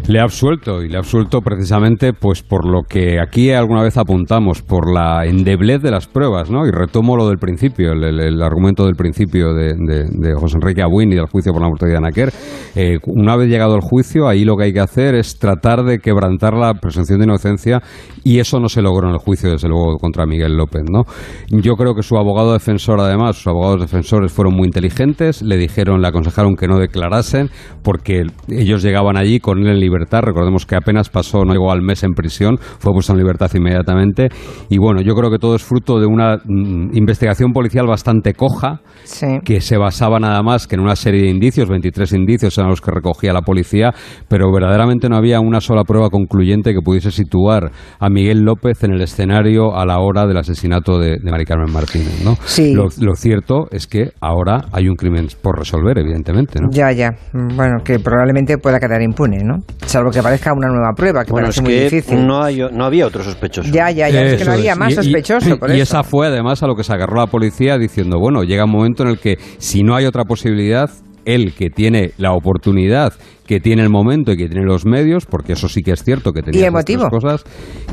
Le 0.08 0.20
ha 0.20 0.22
absuelto 0.22 0.82
y 0.82 0.88
le 0.88 0.96
ha 0.96 1.00
absuelto 1.00 1.42
precisamente 1.42 2.14
pues 2.14 2.42
por 2.42 2.66
lo 2.66 2.80
que 2.82 3.20
aquí 3.20 3.50
alguna 3.50 3.82
vez 3.82 3.98
apuntamos, 3.98 4.62
por 4.62 4.90
la 4.90 5.26
endeblez 5.26 5.82
de 5.82 5.90
las 5.90 6.06
pruebas, 6.06 6.50
¿no? 6.50 6.66
Y 6.66 6.70
retomo 6.70 7.14
lo 7.14 7.28
del 7.28 7.36
principio, 7.36 7.92
el, 7.92 8.40
argumento 8.42 8.86
del 8.86 8.94
principio 8.94 9.52
de, 9.52 9.74
de- 9.74 10.06
de 10.10 10.34
José 10.34 10.56
Enrique 10.56 10.80
Abuin 10.80 11.12
y 11.12 11.16
del 11.16 11.26
juicio 11.26 11.52
por 11.52 11.60
la 11.60 11.68
muerte 11.68 11.84
de 11.86 11.96
Anaquer. 11.98 12.32
Eh, 12.74 12.96
una 13.04 13.36
vez 13.36 13.50
llegado 13.50 13.74
el 13.74 13.82
juicio, 13.82 14.26
ahí 14.28 14.46
lo 14.46 14.56
que 14.56 14.64
hay 14.64 14.72
que 14.72 14.80
hacer 14.80 15.14
es 15.14 15.38
tratar 15.38 15.82
de 15.84 15.98
quebrantar 15.98 16.54
la 16.54 16.72
presunción 16.72 17.18
de 17.18 17.26
inocencia 17.26 17.82
y 18.28 18.40
eso 18.40 18.60
no 18.60 18.68
se 18.68 18.82
logró 18.82 19.08
en 19.08 19.14
el 19.14 19.18
juicio, 19.20 19.50
desde 19.50 19.70
luego, 19.70 19.96
contra 19.96 20.26
Miguel 20.26 20.54
López, 20.54 20.82
¿no? 20.86 21.04
Yo 21.48 21.76
creo 21.76 21.94
que 21.94 22.02
su 22.02 22.18
abogado 22.18 22.52
defensor, 22.52 23.00
además, 23.00 23.36
sus 23.36 23.46
abogados 23.46 23.80
defensores 23.80 24.30
fueron 24.30 24.54
muy 24.54 24.66
inteligentes, 24.66 25.40
le 25.40 25.56
dijeron, 25.56 26.02
le 26.02 26.08
aconsejaron 26.08 26.54
que 26.54 26.68
no 26.68 26.78
declarasen 26.78 27.48
porque 27.82 28.26
ellos 28.48 28.82
llegaban 28.82 29.16
allí 29.16 29.40
con 29.40 29.60
él 29.60 29.68
en 29.68 29.80
libertad. 29.80 30.20
Recordemos 30.20 30.66
que 30.66 30.76
apenas 30.76 31.08
pasó, 31.08 31.42
no 31.46 31.54
llegó 31.54 31.72
al 31.72 31.80
mes 31.80 32.04
en 32.04 32.12
prisión, 32.12 32.58
fue 32.58 32.92
puesto 32.92 33.14
en 33.14 33.18
libertad 33.18 33.50
inmediatamente. 33.54 34.28
Y 34.68 34.76
bueno, 34.76 35.00
yo 35.00 35.14
creo 35.14 35.30
que 35.30 35.38
todo 35.38 35.54
es 35.54 35.62
fruto 35.62 35.98
de 35.98 36.04
una 36.04 36.36
mm, 36.44 36.94
investigación 36.98 37.54
policial 37.54 37.86
bastante 37.86 38.34
coja, 38.34 38.82
Sí. 39.04 39.38
que 39.42 39.62
se 39.62 39.78
basaba 39.78 40.20
nada 40.20 40.42
más 40.42 40.66
que 40.66 40.74
en 40.74 40.82
una 40.82 40.96
serie 40.96 41.22
de 41.22 41.30
indicios, 41.30 41.66
23 41.70 42.12
indicios 42.12 42.58
eran 42.58 42.68
los 42.68 42.82
que 42.82 42.90
recogía 42.90 43.32
la 43.32 43.40
policía, 43.40 43.94
pero 44.28 44.52
verdaderamente 44.52 45.08
no 45.08 45.16
había 45.16 45.40
una 45.40 45.62
sola 45.62 45.84
prueba 45.84 46.10
concluyente 46.10 46.74
que 46.74 46.82
pudiese 46.82 47.10
situar 47.10 47.70
a 47.98 48.10
Miguel 48.10 48.17
López 48.44 48.82
en 48.84 48.92
el 48.92 49.00
escenario 49.00 49.74
a 49.76 49.86
la 49.86 49.98
hora 50.00 50.26
del 50.26 50.36
asesinato 50.36 50.98
de, 50.98 51.16
de 51.22 51.30
Mari 51.30 51.44
Carmen 51.44 51.72
Martínez. 51.72 52.22
¿no? 52.24 52.36
Sí. 52.44 52.74
Lo, 52.74 52.88
lo 53.00 53.14
cierto 53.14 53.66
es 53.70 53.86
que 53.86 54.10
ahora 54.20 54.64
hay 54.72 54.88
un 54.88 54.96
crimen 54.96 55.28
por 55.42 55.58
resolver, 55.58 55.98
evidentemente. 55.98 56.60
¿no? 56.60 56.68
Ya, 56.70 56.92
ya. 56.92 57.10
Bueno, 57.32 57.78
que 57.84 57.98
probablemente 57.98 58.58
pueda 58.58 58.78
quedar 58.80 59.00
impune, 59.02 59.38
¿no? 59.44 59.58
Salvo 59.86 60.10
que 60.10 60.18
aparezca 60.18 60.52
una 60.52 60.68
nueva 60.68 60.92
prueba, 60.96 61.24
que 61.24 61.30
bueno, 61.30 61.46
parece 61.46 61.60
es 61.60 61.64
muy 61.64 61.72
que 61.74 61.84
difícil. 61.84 62.26
no, 62.26 62.42
hay, 62.42 62.58
no 62.72 62.84
había 62.84 63.06
otro 63.06 63.22
sospechoso. 63.22 63.70
Ya, 63.72 63.90
ya, 63.90 64.08
ya. 64.08 64.22
Es 64.22 64.38
que 64.38 64.44
no 64.44 64.52
había 64.52 64.72
es. 64.72 64.78
más 64.78 64.88
Y- 64.90 64.92
y- 64.92 64.96
sospechoso, 64.96 65.56
por 65.58 65.70
y 65.70 65.74
eso. 65.80 65.82
esa 65.82 66.02
fue 66.02 66.26
además 66.26 66.62
a 66.62 66.66
lo 66.66 66.74
que 66.74 66.84
se 66.84 66.92
agarró 66.92 67.16
la 67.16 67.26
policía 67.26 67.78
diciendo, 67.78 68.18
bueno, 68.18 68.42
llega 68.42 68.64
un 68.64 68.70
momento 68.72 69.02
en 69.04 69.10
el 69.10 69.18
que 69.18 69.36
si 69.58 69.82
no 69.82 69.94
hay 69.94 70.04
otra 70.06 70.24
posibilidad, 70.24 70.90
él 71.24 71.52
que 71.56 71.68
tiene 71.70 72.12
la 72.16 72.32
oportunidad, 72.32 73.12
que 73.48 73.60
tiene 73.60 73.82
el 73.82 73.88
momento 73.88 74.32
y 74.32 74.36
que 74.36 74.46
tiene 74.46 74.66
los 74.66 74.84
medios, 74.84 75.24
porque 75.24 75.54
eso 75.54 75.68
sí 75.68 75.82
que 75.82 75.92
es 75.92 76.04
cierto 76.04 76.32
que 76.32 76.42
tenía 76.42 76.70
tres 76.70 76.98
cosas, 77.10 77.44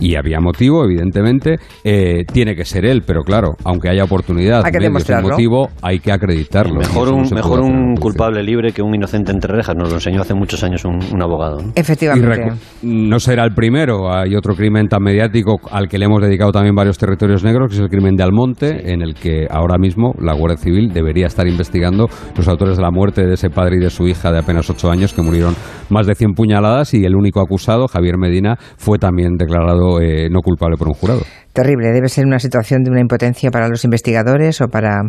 y 0.02 0.16
había 0.16 0.42
motivo, 0.42 0.84
evidentemente, 0.84 1.56
eh, 1.86 2.26
tiene 2.32 2.56
que 2.56 2.66
ser 2.66 2.86
él, 2.86 3.04
pero 3.08 3.24
claro, 3.24 3.54
aunque 3.64 3.88
haya 3.90 4.04
oportunidad, 4.04 4.66
Hay 4.66 4.72
que 4.74 4.80
medios 4.80 4.92
demostrarlo. 4.92 5.30
motivo, 5.30 5.70
hay 5.82 6.00
que 6.00 6.12
acreditarlo. 6.12 6.76
Mejor 6.76 7.10
no 7.10 7.16
un, 7.16 7.30
mejor 7.34 7.62
un 7.62 7.96
culpable 7.96 8.44
libre 8.44 8.74
que 8.74 8.82
un 8.82 8.94
inocente 8.94 9.32
entre 9.32 9.56
rejas. 9.56 9.76
Nos 9.78 9.90
lo 9.90 9.96
enseñó 9.96 10.22
hace 10.22 10.34
muchos 10.34 10.62
años 10.64 10.84
un, 10.84 11.00
un 11.14 11.22
abogado. 11.22 11.60
Efectivamente. 11.74 12.52
no 12.84 13.20
será 13.20 13.46
el 13.46 13.54
primero, 13.54 14.14
hay 14.14 14.36
otro 14.36 14.56
crimen 14.56 14.90
tan 14.90 15.02
mediático 15.02 15.58
al 15.72 15.88
que 15.88 15.98
le 15.98 16.06
hemos 16.06 16.22
dedicado 16.22 16.52
también 16.52 16.76
varios 16.76 16.98
territorios 16.98 17.46
negros, 17.46 17.70
que 17.70 17.76
es 17.76 17.82
el 17.82 17.90
crimen 17.90 18.16
de 18.18 18.24
Almonte, 18.24 18.92
en 18.92 19.02
el 19.02 19.14
que 19.14 19.48
ahora 19.50 19.78
mismo 19.78 20.14
la 20.20 20.34
Guardia 20.34 20.58
Civil 20.58 20.90
debería 20.94 21.28
estar 21.28 21.48
investigando 21.48 22.08
los 22.36 22.48
autores 22.50 22.76
de 22.76 22.84
la 22.84 22.92
muerte 22.92 23.26
de 23.26 23.36
ese 23.36 23.50
padre 23.50 23.78
y 23.78 23.80
de 23.80 23.90
su 23.90 24.06
hija 24.06 24.32
de 24.32 24.40
apenas 24.40 24.70
ocho 24.70 24.90
años 24.90 25.14
que 25.14 25.22
murieron 25.22 25.45
On. 25.46 25.56
Más 25.90 26.08
de 26.08 26.16
100 26.16 26.34
puñaladas 26.34 26.94
y 26.94 27.06
el 27.06 27.16
único 27.16 27.42
acusado, 27.42 27.88
Javier 27.88 28.18
Medina, 28.18 28.58
fue 28.78 28.98
también 28.98 29.36
declarado 29.38 30.02
eh, 30.02 30.30
no 30.30 30.42
culpable 30.42 30.78
por 30.78 30.88
un 30.88 30.94
jurado. 30.94 31.22
Terrible, 31.54 31.94
debe 31.94 32.10
ser 32.10 32.26
una 32.26 32.38
situación 32.38 32.84
de 32.84 32.92
una 32.92 33.00
impotencia 33.00 33.50
para 33.50 33.70
los 33.70 33.86
investigadores 33.86 34.60
o 34.60 34.68
para... 34.68 35.02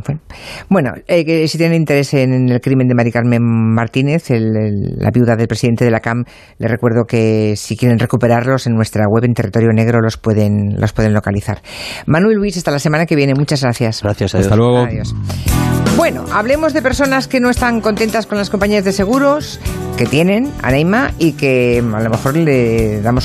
Bueno, 0.71 0.93
eh, 1.09 1.49
si 1.49 1.59
tienen 1.59 1.81
interés 1.81 2.15
en 2.15 2.49
el 2.49 2.61
crimen 2.61 2.87
de 2.87 2.95
Mari 2.95 3.11
Carmen 3.11 3.43
Martínez, 3.43 4.31
la 4.31 5.11
viuda 5.11 5.35
del 5.35 5.49
presidente 5.49 5.85
de 5.85 5.91
la 5.91 5.99
CAM, 5.99 6.23
les 6.59 6.71
recuerdo 6.71 7.03
que 7.05 7.55
si 7.57 7.77
quieren 7.77 7.99
recuperarlos 7.99 8.69
en 8.69 8.75
nuestra 8.75 9.07
web 9.09 9.25
en 9.25 9.35
Territorio 9.35 9.73
Negro 9.73 10.01
los 10.01 10.19
pueden, 10.19 10.77
los 10.79 10.93
pueden 10.93 11.15
localizar. 11.15 11.63
Manuel 12.07 12.37
Luis, 12.37 12.57
hasta 12.57 12.71
la 12.71 12.79
semana 12.79 13.07
que 13.07 13.17
viene. 13.17 13.35
Muchas 13.35 13.63
gracias. 13.63 14.03
Gracias, 14.05 14.37
Hasta 14.37 14.55
luego. 14.55 14.85
Adiós. 14.85 15.17
Bueno, 15.97 16.27
hablemos 16.31 16.75
de 16.75 16.83
personas 16.83 17.27
que 17.27 17.41
no 17.41 17.49
están 17.49 17.81
contentas 17.81 18.27
con 18.27 18.37
las 18.37 18.51
compañías 18.51 18.85
de 18.85 18.93
seguros, 18.93 19.59
que 19.97 20.05
tienen 20.05 20.53
Aneima 20.67 21.13
y 21.19 21.33
que 21.33 21.79
a 21.79 22.01
lo 22.01 22.11
mejor 22.11 22.37
le 22.37 23.01
damos 23.01 23.25